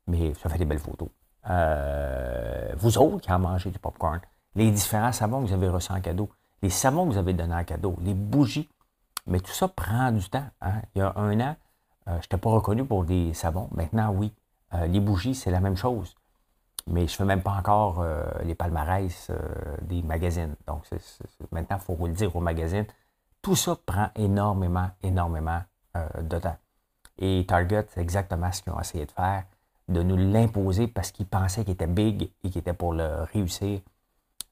mais 0.07 0.33
ça 0.35 0.49
fait 0.49 0.57
des 0.57 0.65
belles 0.65 0.79
photos. 0.79 1.09
Euh, 1.49 2.73
vous 2.77 2.97
autres 2.97 3.21
qui 3.21 3.31
en 3.31 3.39
mangez 3.39 3.69
du 3.69 3.79
popcorn. 3.79 4.19
Les 4.55 4.71
différents 4.71 5.11
savons 5.11 5.41
que 5.41 5.47
vous 5.47 5.53
avez 5.53 5.69
reçus 5.69 5.91
en 5.91 6.01
cadeau. 6.01 6.29
Les 6.63 6.71
savons 6.71 7.05
que 7.05 7.13
vous 7.13 7.19
avez 7.19 7.33
donnés 7.33 7.55
en 7.55 7.63
cadeau. 7.63 7.95
Les 8.01 8.13
bougies 8.13 8.69
mais 9.29 9.41
tout 9.41 9.51
ça 9.51 9.67
prend 9.67 10.11
du 10.13 10.27
temps. 10.29 10.45
Hein. 10.61 10.81
Il 10.95 10.99
y 10.99 11.01
a 11.01 11.11
un 11.17 11.37
an, 11.41 11.55
euh, 12.07 12.11
je 12.11 12.15
n'étais 12.15 12.37
pas 12.37 12.49
reconnu 12.49 12.85
pour 12.85 13.03
des 13.03 13.33
savons. 13.33 13.67
Maintenant, 13.71 14.11
oui. 14.11 14.33
Les 14.87 14.99
bougies, 14.99 15.33
c'est 15.33 15.51
la 15.51 15.61
même 15.61 15.77
chose. 15.77 16.15
Mais 16.87 17.01
je 17.01 17.13
ne 17.13 17.17
fais 17.17 17.25
même 17.25 17.41
pas 17.41 17.51
encore 17.51 17.99
euh, 17.99 18.23
les 18.43 18.55
palmarès 18.55 19.27
euh, 19.29 19.37
des 19.81 20.01
magazines. 20.01 20.55
Donc, 20.65 20.85
maintenant, 21.51 21.77
il 21.77 21.83
faut 21.83 22.07
le 22.07 22.13
dire 22.13 22.35
aux 22.35 22.39
magazines. 22.39 22.85
Tout 23.41 23.55
ça 23.55 23.77
prend 23.85 24.09
énormément, 24.15 24.89
énormément 25.03 25.61
de 26.21 26.37
temps. 26.37 26.57
Et 27.17 27.43
Target, 27.47 27.87
c'est 27.89 28.01
exactement 28.01 28.51
ce 28.51 28.61
qu'ils 28.61 28.71
ont 28.71 28.79
essayé 28.79 29.05
de 29.05 29.11
faire, 29.11 29.45
de 29.87 30.03
nous 30.03 30.17
l'imposer 30.17 30.87
parce 30.87 31.11
qu'ils 31.11 31.25
pensaient 31.25 31.63
qu'il 31.63 31.73
était 31.73 31.87
big 31.87 32.29
et 32.43 32.49
qu'il 32.49 32.59
était 32.59 32.73
pour 32.73 32.93
le 32.93 33.23
réussir. 33.33 33.79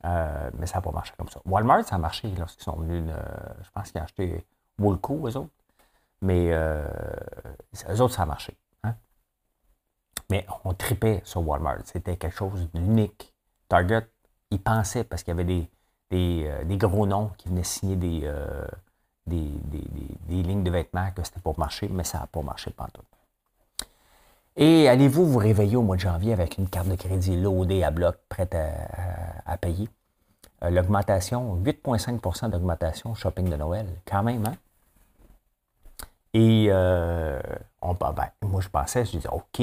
mais 0.03 0.65
ça 0.65 0.75
n'a 0.75 0.81
pas 0.81 0.91
marché 0.91 1.13
comme 1.17 1.29
ça. 1.29 1.39
Walmart, 1.45 1.83
ça 1.83 1.95
a 1.95 1.97
marché 1.99 2.33
lorsqu'ils 2.37 2.63
sont 2.63 2.77
venus, 2.77 3.11
je 3.61 3.69
pense 3.71 3.91
qu'ils 3.91 4.01
ont 4.01 4.03
acheté 4.05 4.45
Woolco, 4.79 5.27
eux 5.27 5.37
autres. 5.37 5.51
Mais 6.21 6.51
eux 6.51 8.01
autres, 8.01 8.13
ça 8.13 8.23
a 8.23 8.25
marché. 8.25 8.57
Mais 10.29 10.45
on 10.63 10.73
tripait 10.73 11.21
sur 11.23 11.47
Walmart. 11.47 11.79
C'était 11.85 12.17
quelque 12.17 12.35
chose 12.35 12.69
d'unique. 12.73 13.33
Target, 13.69 14.07
ils 14.51 14.61
pensaient, 14.61 15.03
parce 15.03 15.23
qu'il 15.23 15.31
y 15.31 15.39
avait 15.39 15.43
des, 15.43 15.69
des, 16.11 16.45
euh, 16.47 16.77
gros 16.77 17.05
noms 17.05 17.31
qui 17.37 17.49
venaient 17.49 17.63
signer 17.63 18.21
euh, 18.23 18.65
des, 19.27 19.49
des, 20.27 20.43
lignes 20.43 20.63
de 20.63 20.71
vêtements, 20.71 21.09
que 21.11 21.23
c'était 21.23 21.39
pour 21.39 21.57
marcher, 21.59 21.87
mais 21.89 22.03
ça 22.03 22.19
n'a 22.19 22.27
pas 22.27 22.41
marché 22.41 22.71
tout. 22.71 23.01
Et 24.57 24.87
allez-vous 24.87 25.25
vous 25.25 25.39
réveiller 25.39 25.75
au 25.75 25.81
mois 25.81 25.97
de 25.97 26.01
janvier 26.01 26.31
avec 26.31 26.57
une 26.57 26.69
carte 26.69 26.87
de 26.87 26.95
crédit 26.95 27.35
loadée 27.35 27.83
à 27.83 27.91
bloc, 27.91 28.17
prête 28.29 28.55
à, 28.55 29.57
payer? 29.57 29.89
Euh, 30.63 30.69
l'augmentation, 30.69 31.57
8,5% 31.57 32.49
d'augmentation 32.49 33.13
shopping 33.13 33.49
de 33.49 33.57
Noël, 33.57 33.87
quand 34.05 34.23
même, 34.23 34.45
hein? 34.45 34.55
Et 36.33 36.69
on, 37.81 37.93
ben, 37.93 38.29
moi, 38.41 38.59
je 38.59 38.67
pensais, 38.67 39.05
je 39.05 39.11
disais, 39.11 39.29
OK, 39.29 39.61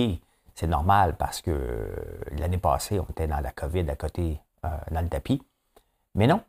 c'est 0.54 0.66
normal 0.66 1.16
parce 1.16 1.40
que 1.40 1.94
l'année 2.32 2.58
passée, 2.58 3.00
on 3.00 3.06
était 3.10 3.26
dans 3.26 3.40
la 3.40 3.52
COVID 3.52 3.88
à 3.88 3.96
côté, 3.96 4.40
euh, 4.64 4.68
dans 4.90 5.00
le 5.00 5.08
tapis. 5.08 5.42
Mais 6.14 6.26
non, 6.26 6.42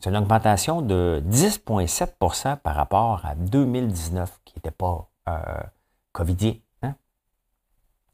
c'est 0.00 0.10
une 0.10 0.16
augmentation 0.16 0.82
de 0.82 1.22
10,7% 1.26 2.56
par 2.56 2.74
rapport 2.74 3.24
à 3.24 3.34
2019, 3.34 4.40
qui 4.44 4.54
n'était 4.56 4.70
pas 4.70 5.08
euh. 5.28 5.62
Hein. 6.82 6.94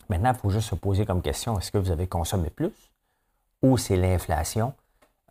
Maintenant, 0.09 0.33
il 0.33 0.39
faut 0.39 0.51
juste 0.51 0.69
se 0.69 0.75
poser 0.75 1.05
comme 1.05 1.23
question, 1.23 1.59
est-ce 1.59 1.73
que 1.73 1.79
vous 1.79 1.91
avez 1.91 2.07
consommé 2.07 2.51
plus 2.51 2.73
ou 3.63 3.77
c'est 3.77 3.97
l'inflation? 3.97 4.75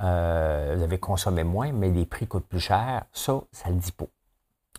Euh, 0.01 0.73
vous 0.75 0.83
avez 0.83 0.99
consommé 0.99 1.43
moins, 1.43 1.71
mais 1.71 1.89
les 1.89 2.05
prix 2.05 2.27
coûtent 2.27 2.47
plus 2.47 2.59
cher. 2.59 3.05
Ça, 3.13 3.41
ça 3.51 3.69
le 3.69 3.75
dit 3.75 3.91
pas. 3.91 4.05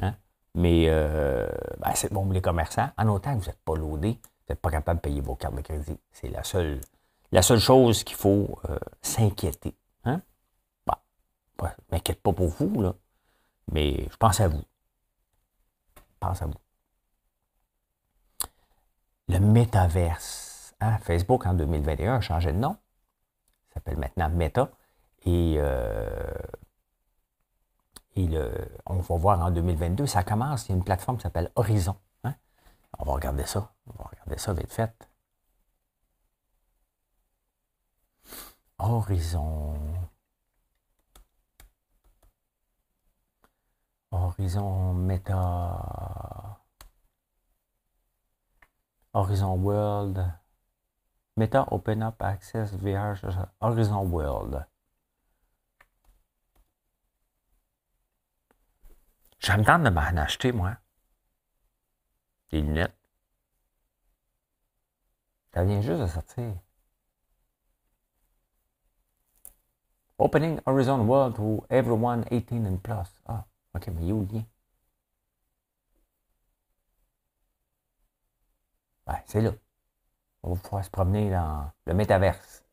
Hein. 0.02 0.14
Mais 0.54 0.86
ben, 0.86 1.92
c'est 1.94 2.12
bon, 2.12 2.28
les 2.30 2.42
commerçants, 2.42 2.90
en 2.98 3.08
autant 3.08 3.34
que 3.34 3.40
vous 3.40 3.46
n'êtes 3.46 3.62
pas 3.64 3.76
loadé, 3.76 4.18
n'êtes 4.48 4.60
pas 4.60 4.70
capable 4.70 4.98
de 4.98 5.02
payer 5.02 5.20
vos 5.20 5.34
cartes 5.34 5.54
de 5.54 5.60
crédit. 5.60 5.98
C'est 6.12 6.28
la 6.28 6.44
seule, 6.44 6.80
la 7.32 7.42
seule 7.42 7.58
chose 7.58 8.04
qu'il 8.04 8.16
faut 8.16 8.58
euh, 8.68 8.78
s'inquiéter. 9.02 9.76
Hein? 10.04 10.20
Bah, 10.86 11.00
ne 11.60 11.66
m'inquiète 11.90 12.22
pas 12.22 12.32
pour 12.32 12.48
vous, 12.48 12.82
là, 12.82 12.94
mais 13.72 14.08
je 14.10 14.16
pense 14.16 14.40
à 14.40 14.48
vous. 14.48 14.62
Je 15.96 16.02
pense 16.20 16.42
à 16.42 16.46
vous. 16.46 16.54
Le 19.28 19.40
métaverse. 19.40 20.74
Hein? 20.80 20.98
Facebook, 20.98 21.46
en 21.46 21.54
2021, 21.54 22.16
a 22.16 22.20
changé 22.20 22.52
de 22.52 22.58
nom. 22.58 22.76
Il 23.70 23.74
s'appelle 23.74 23.98
maintenant 23.98 24.28
Meta. 24.30 24.70
Et, 25.24 25.56
euh, 25.58 26.32
et 28.16 28.28
on 28.86 28.98
va 28.98 29.16
voir 29.16 29.40
en 29.40 29.50
2022, 29.50 30.06
ça 30.06 30.22
commence. 30.24 30.66
Il 30.66 30.70
y 30.70 30.72
a 30.72 30.76
une 30.76 30.84
plateforme 30.84 31.18
qui 31.18 31.24
s'appelle 31.24 31.50
Horizon. 31.54 31.96
On 32.96 33.04
va 33.04 33.12
regarder 33.12 33.44
ça. 33.44 33.74
On 33.86 33.92
va 34.02 34.08
regarder 34.10 34.38
ça 34.38 34.52
vite 34.54 34.72
fait. 34.72 35.08
Horizon. 38.78 40.08
Horizon 44.10 44.94
Meta. 44.94 46.60
Horizon 49.12 49.54
World. 49.56 50.32
Meta 51.36 51.66
Open 51.72 52.02
Up 52.02 52.22
Access 52.22 52.72
VR. 52.74 53.16
Horizon 53.60 54.06
World. 54.08 54.66
J'aime 59.40 59.64
tant 59.64 59.78
de 59.78 59.90
m'en 59.90 60.00
acheter, 60.00 60.52
moi. 60.52 60.76
Des 62.50 62.60
lunettes. 62.60 62.96
Ça 65.52 65.64
vient 65.64 65.80
juste 65.80 66.00
de 66.00 66.06
sortir. 66.06 66.54
Opening 70.18 70.60
Horizon 70.66 71.06
World 71.06 71.36
to 71.36 71.64
everyone 71.70 72.24
18 72.30 72.66
and 72.66 72.78
plus. 72.82 73.08
Ah, 73.26 73.44
ok, 73.74 73.88
mais 73.88 74.02
il 74.02 74.10
a 74.10 74.14
où 74.14 74.20
le 74.20 74.38
lien? 74.38 74.44
Ouais, 79.06 79.22
c'est 79.26 79.40
là. 79.40 79.52
On 80.42 80.54
va 80.54 80.60
pouvoir 80.60 80.84
se 80.84 80.90
promener 80.90 81.30
dans 81.30 81.70
le 81.86 81.94
métaverse. 81.94 82.64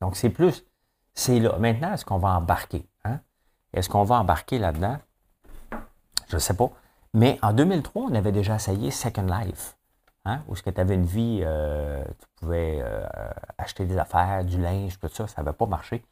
Donc, 0.00 0.16
c'est 0.16 0.30
plus, 0.30 0.64
c'est 1.12 1.40
là. 1.40 1.58
Maintenant, 1.58 1.92
est-ce 1.92 2.04
qu'on 2.04 2.18
va 2.18 2.36
embarquer? 2.38 2.88
Hein? 3.04 3.20
Est-ce 3.72 3.88
qu'on 3.88 4.04
va 4.04 4.16
embarquer 4.16 4.58
là-dedans? 4.58 4.98
Je 6.28 6.36
ne 6.36 6.40
sais 6.40 6.56
pas. 6.56 6.70
Mais 7.14 7.38
en 7.42 7.52
2003, 7.52 8.02
on 8.10 8.14
avait 8.14 8.32
déjà 8.32 8.56
essayé 8.56 8.90
Second 8.90 9.26
Life, 9.26 9.76
hein, 10.24 10.42
où 10.48 10.56
ce 10.56 10.64
que 10.64 10.70
tu 10.70 10.80
avais 10.80 10.96
une 10.96 11.06
vie, 11.06 11.42
euh, 11.44 12.04
tu 12.04 12.26
pouvais 12.40 12.80
euh, 12.82 13.06
acheter 13.56 13.86
des 13.86 13.96
affaires, 13.96 14.44
du 14.44 14.60
linge, 14.60 14.98
tout 14.98 15.08
ça, 15.08 15.28
ça 15.28 15.42
n'avait 15.42 15.56
pas 15.56 15.66
marché. 15.66 16.04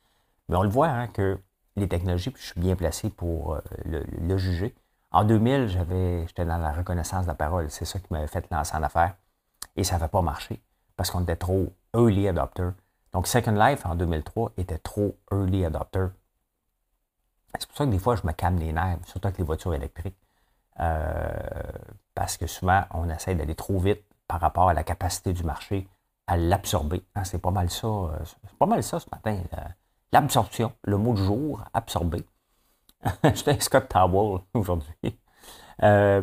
Mais 0.48 0.54
on 0.54 0.62
le 0.62 0.68
voit 0.68 0.86
hein, 0.86 1.08
que 1.08 1.40
les 1.74 1.88
technologies, 1.88 2.30
puis 2.30 2.40
je 2.40 2.52
suis 2.52 2.60
bien 2.60 2.76
placé 2.76 3.10
pour 3.10 3.54
euh, 3.54 3.60
le, 3.84 4.36
juger. 4.36 4.76
En 5.10 5.24
2000, 5.24 5.66
j'avais, 5.66 6.24
j'étais 6.28 6.44
dans 6.44 6.58
la 6.58 6.72
reconnaissance 6.72 7.24
de 7.24 7.30
la 7.30 7.34
parole. 7.34 7.68
C'est 7.68 7.84
ça 7.84 7.98
qui 7.98 8.06
m'avait 8.10 8.28
fait 8.28 8.48
lancer 8.52 8.76
en 8.76 8.82
affaires. 8.84 9.16
Et 9.74 9.82
ça 9.82 9.96
n'avait 9.96 10.08
pas 10.08 10.22
marché 10.22 10.62
parce 10.96 11.10
qu'on 11.10 11.22
était 11.22 11.36
trop 11.36 11.72
early 11.94 12.28
adopter. 12.28 12.68
Donc, 13.12 13.26
Second 13.26 13.52
Life 13.52 13.84
en 13.86 13.96
2003 13.96 14.52
était 14.56 14.78
trop 14.78 15.16
early 15.32 15.64
adopter. 15.64 16.06
C'est 17.58 17.66
pour 17.66 17.76
ça 17.76 17.86
que 17.86 17.90
des 17.90 17.98
fois, 17.98 18.14
je 18.14 18.24
me 18.24 18.32
calme 18.32 18.58
les 18.58 18.72
nerfs, 18.72 18.98
surtout 19.06 19.26
avec 19.26 19.38
les 19.38 19.44
voitures 19.44 19.74
électriques. 19.74 20.16
Euh, 20.80 21.62
parce 22.14 22.36
que 22.36 22.46
souvent, 22.46 22.84
on 22.92 23.08
essaie 23.08 23.34
d'aller 23.34 23.54
trop 23.54 23.78
vite 23.78 24.02
par 24.26 24.40
rapport 24.40 24.68
à 24.68 24.74
la 24.74 24.84
capacité 24.84 25.32
du 25.32 25.44
marché 25.44 25.88
à 26.26 26.36
l'absorber. 26.36 27.04
Hein, 27.14 27.24
c'est 27.24 27.40
pas 27.40 27.50
mal 27.50 27.70
ça. 27.70 27.86
Euh, 27.86 28.18
c'est 28.24 28.58
pas 28.58 28.66
mal 28.66 28.82
ça 28.82 29.00
ce 29.00 29.06
matin. 29.10 29.38
L'absorption, 30.12 30.72
le 30.84 30.96
mot 30.96 31.14
du 31.14 31.22
jour, 31.22 31.62
absorber. 31.72 32.24
J'étais 33.24 33.58
Scott 33.60 33.88
Towell 33.88 34.40
aujourd'hui. 34.54 35.18
Euh, 35.82 36.22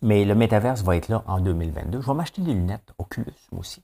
mais 0.00 0.24
le 0.24 0.34
métaverse 0.34 0.82
va 0.82 0.96
être 0.96 1.08
là 1.08 1.22
en 1.26 1.40
2022. 1.40 2.00
Je 2.00 2.06
vais 2.06 2.14
m'acheter 2.14 2.42
des 2.42 2.54
lunettes 2.54 2.92
Oculus, 2.98 3.32
moi 3.52 3.60
aussi, 3.60 3.82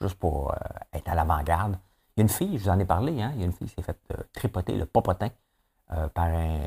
juste 0.00 0.14
pour 0.16 0.54
être 0.92 1.08
à 1.08 1.14
l'avant-garde. 1.14 1.78
Il 2.16 2.20
y 2.20 2.22
a 2.22 2.22
une 2.22 2.28
fille, 2.28 2.58
je 2.58 2.64
vous 2.64 2.70
en 2.70 2.78
ai 2.78 2.86
parlé, 2.86 3.20
hein, 3.22 3.32
il 3.34 3.40
y 3.40 3.42
a 3.42 3.46
une 3.46 3.52
fille 3.52 3.68
qui 3.68 3.74
s'est 3.74 3.82
faite 3.82 4.00
tripoter 4.32 4.76
le 4.76 4.86
popotin 4.86 5.28
par 5.86 6.24
un, 6.24 6.60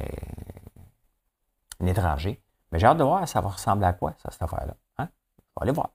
étranger. 1.88 2.42
Mais 2.72 2.80
j'ai 2.80 2.88
hâte 2.88 2.98
de 2.98 3.04
voir, 3.04 3.28
ça 3.28 3.42
va 3.42 3.50
ressembler 3.50 3.88
à 3.88 3.94
quoi, 3.94 4.14
ça, 4.22 4.32
cette 4.32 4.42
affaire-là. 4.42 4.76
Hein? 4.98 5.10
On 5.56 5.60
va 5.60 5.64
aller 5.64 5.72
voir. 5.72 5.90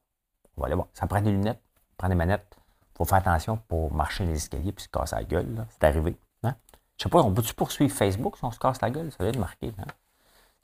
On 0.57 0.61
va 0.61 0.67
aller 0.67 0.75
voir. 0.75 0.89
Ça 0.93 1.07
prend 1.07 1.21
des 1.21 1.31
lunettes, 1.31 1.63
prend 1.97 2.09
des 2.09 2.15
manettes. 2.15 2.57
Il 2.95 2.99
faut 2.99 3.05
faire 3.05 3.19
attention 3.19 3.57
pour 3.69 3.93
marcher 3.93 4.25
les 4.25 4.35
escaliers 4.35 4.73
puis 4.73 4.85
se 4.85 4.89
casser 4.89 5.17
la 5.17 5.25
gueule. 5.25 5.67
C'est 5.71 5.85
arrivé. 5.85 6.17
Hein? 6.43 6.55
Je 6.97 7.05
sais 7.05 7.09
pas, 7.09 7.23
on 7.23 7.33
peut-tu 7.33 7.55
poursuivre 7.55 7.95
Facebook 7.95 8.37
si 8.37 8.45
on 8.45 8.51
se 8.51 8.59
casse 8.59 8.81
la 8.81 8.91
gueule? 8.91 9.11
Ça 9.13 9.19
doit 9.19 9.29
être 9.29 9.39
marqué. 9.39 9.75
Hein? 9.79 9.87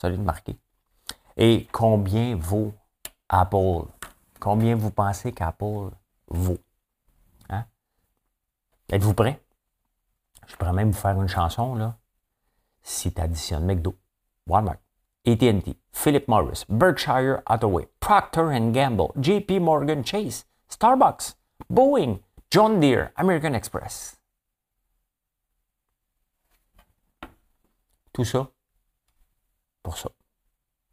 Ça 0.01 0.09
doit 0.09 0.19
être 0.19 0.25
marqué. 0.25 0.59
Et 1.37 1.67
combien 1.73 2.37
vaut 2.37 2.75
Apple? 3.29 3.87
Combien 4.41 4.75
vous 4.77 4.91
pensez 4.91 5.33
qu'Apple 5.33 5.91
vaut? 6.29 6.59
Hein? 7.49 7.65
Êtes-vous 8.91 9.15
prêts? 9.15 9.43
Je 10.47 10.57
pourrais 10.57 10.73
même 10.73 10.91
vous 10.91 10.99
faire 10.99 11.21
une 11.21 11.29
chanson, 11.29 11.75
là. 11.75 11.97
Si 12.83 13.13
tu 13.13 13.21
additionnes 13.21 13.65
McDo, 13.65 13.95
Walmart, 14.47 14.77
AT&T, 15.25 15.77
Philip 15.93 16.27
Morris, 16.27 16.65
Berkshire 16.69 17.43
Hathaway, 17.47 17.87
Procter 18.01 18.51
Gamble, 18.73 19.13
JP 19.21 19.61
Morgan 19.61 20.03
Chase, 20.05 20.45
Starbucks, 20.69 21.35
Boeing, 21.71 22.21
John 22.51 22.81
Deere, 22.81 23.13
American 23.17 23.55
Express. 23.55 24.17
Tout 28.13 28.25
ça 28.25 28.47
pour 29.83 29.97
ça. 29.97 30.11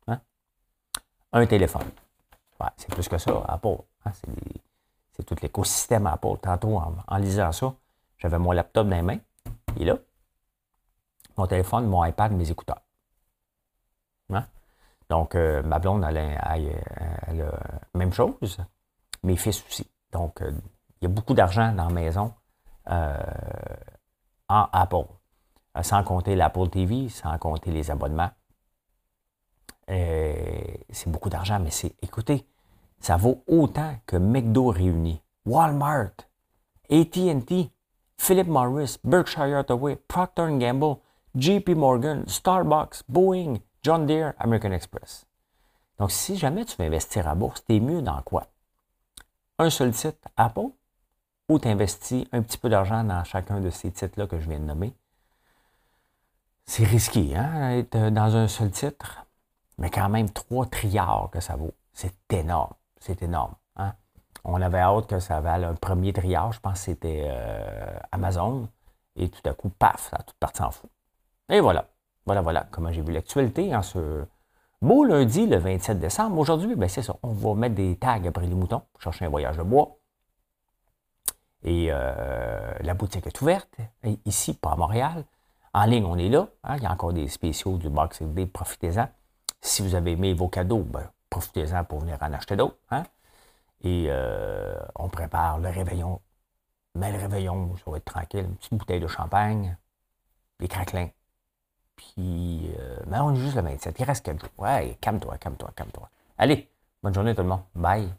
Hein? 0.07 0.21
Un 1.33 1.45
téléphone. 1.45 1.89
c'est 2.77 2.89
plus 2.89 3.07
que 3.07 3.17
ça, 3.17 3.43
Apple. 3.47 3.77
Hein? 4.05 4.11
C'est, 5.11 5.23
tout 5.23 5.35
l'écosystème 5.41 6.07
Apple. 6.07 6.37
Tantôt, 6.41 6.77
en, 6.77 6.95
en 7.05 7.17
lisant 7.17 7.51
ça, 7.51 7.73
j'avais 8.17 8.39
mon 8.39 8.53
laptop 8.53 8.87
dans 8.87 8.95
les 8.95 9.01
mains. 9.01 9.19
Et 9.77 9.85
là, 9.85 9.97
mon 11.35 11.45
téléphone, 11.45 11.87
mon 11.87 12.05
iPad, 12.05 12.31
mes 12.31 12.49
écouteurs. 12.49 12.81
Hein? 14.33 14.45
Donc, 15.09 15.35
euh, 15.35 15.63
ma 15.63 15.79
blonde, 15.79 16.05
elle, 16.07 16.17
a 16.17 16.57
la 17.33 17.51
même 17.95 18.13
chose. 18.13 18.57
Mes 19.23 19.35
fils 19.35 19.63
aussi. 19.67 19.89
Donc, 20.11 20.41
euh, 20.41 20.51
Il 21.01 21.05
y 21.07 21.11
a 21.11 21.13
beaucoup 21.13 21.33
d'argent 21.33 21.71
dans 21.73 21.87
la 21.87 21.93
maison 21.93 22.33
euh, 22.89 23.17
en 24.47 24.67
Apple. 24.71 25.05
Euh, 25.77 25.83
sans 25.83 26.03
compter 26.03 26.35
l'Apple 26.35 26.69
TV, 26.69 27.09
sans 27.09 27.37
compter 27.37 27.71
les 27.71 27.89
abonnements. 27.91 28.31
c'est 29.87 31.07
beaucoup 31.07 31.29
d'argent, 31.29 31.59
mais 31.59 31.71
c'est, 31.71 31.95
écoutez, 32.01 32.45
ça 32.99 33.17
vaut 33.17 33.43
autant 33.47 33.95
que 34.05 34.17
McDo 34.17 34.67
réuni, 34.67 35.21
Walmart, 35.45 36.11
AT&T, 36.91 37.71
Philip 38.17 38.47
Morris, 38.47 38.97
Berkshire 39.03 39.57
Hathaway, 39.57 39.95
Procter 39.95 40.47
Gamble, 40.57 40.97
JP 41.35 41.69
Morgan, 41.69 42.23
Starbucks, 42.27 43.03
Boeing, 43.07 43.59
John 43.83 44.05
Deere, 44.05 44.33
American 44.39 44.71
Express. 44.71 45.25
Donc, 45.97 46.11
si 46.11 46.37
jamais 46.37 46.65
tu 46.65 46.75
veux 46.77 46.85
investir 46.85 47.27
à 47.27 47.35
bourse, 47.35 47.63
t'es 47.65 47.79
mieux 47.79 48.01
dans 48.01 48.21
quoi? 48.21 48.47
Un 49.57 49.69
seul 49.69 49.91
titre, 49.91 50.27
Apple, 50.37 50.69
ou 51.49 51.59
tu 51.59 51.67
investis 51.67 52.25
un 52.31 52.41
petit 52.41 52.57
peu 52.57 52.69
d'argent 52.69 53.03
dans 53.03 53.23
chacun 53.23 53.59
de 53.59 53.69
ces 53.69 53.91
titres-là 53.91 54.27
que 54.27 54.39
je 54.39 54.49
viens 54.49 54.59
de 54.59 54.65
nommer? 54.65 54.93
C'est 56.65 56.83
risqué, 56.83 57.35
hein, 57.35 57.71
être 57.71 58.09
dans 58.09 58.35
un 58.35 58.47
seul 58.47 58.71
titre, 58.71 59.25
mais 59.77 59.89
quand 59.89 60.07
même 60.09 60.29
3 60.29 60.67
trilliards 60.67 61.29
que 61.31 61.39
ça 61.39 61.55
vaut. 61.55 61.73
C'est 61.93 62.13
énorme. 62.31 62.73
C'est 62.99 63.21
énorme. 63.23 63.55
Hein? 63.75 63.93
On 64.43 64.61
avait 64.61 64.79
hâte 64.79 65.07
que 65.07 65.19
ça 65.19 65.41
vale 65.41 65.63
un 65.63 65.75
premier 65.75 66.13
triage, 66.13 66.55
je 66.55 66.59
pense 66.59 66.73
que 66.73 66.85
c'était 66.85 67.23
euh, 67.25 67.99
Amazon, 68.11 68.69
et 69.15 69.29
tout 69.29 69.47
à 69.49 69.53
coup, 69.53 69.69
paf, 69.69 70.09
ça 70.09 70.17
a 70.17 70.23
tout 70.23 70.35
parti 70.39 70.61
en 70.61 70.71
fou. 70.71 70.87
Et 71.49 71.59
voilà. 71.59 71.87
Voilà, 72.29 72.41
voilà 72.41 72.67
comment 72.69 72.91
j'ai 72.91 73.01
vu 73.01 73.11
l'actualité 73.11 73.75
en 73.75 73.81
ce 73.81 74.23
beau 74.83 75.03
lundi, 75.03 75.47
le 75.47 75.57
27 75.57 75.99
décembre. 75.99 76.37
Aujourd'hui, 76.37 76.75
ben 76.75 76.87
c'est 76.87 77.01
ça. 77.01 77.15
On 77.23 77.33
va 77.33 77.55
mettre 77.55 77.73
des 77.73 77.95
tags 77.95 78.23
après 78.23 78.45
les 78.45 78.53
moutons 78.53 78.83
pour 78.93 79.01
chercher 79.01 79.25
un 79.25 79.29
voyage 79.29 79.57
de 79.57 79.63
bois. 79.63 79.97
Et 81.63 81.87
euh, 81.89 82.71
la 82.81 82.93
boutique 82.93 83.25
est 83.25 83.41
ouverte, 83.41 83.75
ici, 84.25 84.53
pas 84.53 84.73
à 84.73 84.75
Montréal. 84.75 85.25
En 85.73 85.85
ligne, 85.85 86.05
on 86.05 86.19
est 86.19 86.29
là. 86.29 86.47
Hein. 86.65 86.75
il 86.77 86.83
y 86.83 86.85
a 86.85 86.91
encore 86.91 87.13
des 87.13 87.27
spéciaux 87.29 87.79
du 87.79 87.89
Boxing 87.89 88.35
Day. 88.35 88.45
Profitez-en. 88.45 89.09
Si 89.59 89.81
vous 89.81 89.95
avez 89.95 90.11
aimé 90.11 90.35
vos 90.35 90.49
cadeaux, 90.49 90.83
ben, 90.83 91.09
profitez-en 91.31 91.83
pour 91.83 92.01
venir 92.01 92.19
en 92.21 92.31
acheter 92.31 92.55
d'autres. 92.55 92.77
Hein. 92.91 93.05
Et 93.81 94.05
euh, 94.09 94.77
on 94.93 95.09
prépare 95.09 95.57
le 95.57 95.69
réveillon. 95.69 96.21
Mais 96.93 97.11
le 97.11 97.17
réveillon, 97.17 97.75
ça 97.83 97.89
va 97.89 97.97
être 97.97 98.05
tranquille. 98.05 98.45
Une 98.45 98.55
petite 98.55 98.73
bouteille 98.75 98.99
de 98.99 99.07
champagne, 99.07 99.75
des 100.59 100.67
craquelins. 100.67 101.09
Puis, 101.99 102.71
euh, 102.79 102.95
on 103.11 103.35
est 103.35 103.39
juste 103.39 103.55
le 103.55 103.61
27. 103.61 103.99
Il 103.99 104.03
reste 104.05 104.25
4 104.25 104.39
jours. 104.39 104.49
Ouais, 104.57 104.97
calme-toi, 105.01 105.37
calme-toi, 105.37 105.69
calme-toi. 105.75 106.09
Allez, 106.37 106.69
bonne 107.03 107.13
journée 107.13 107.35
tout 107.35 107.41
le 107.41 107.49
monde. 107.49 107.63
Bye. 107.75 108.09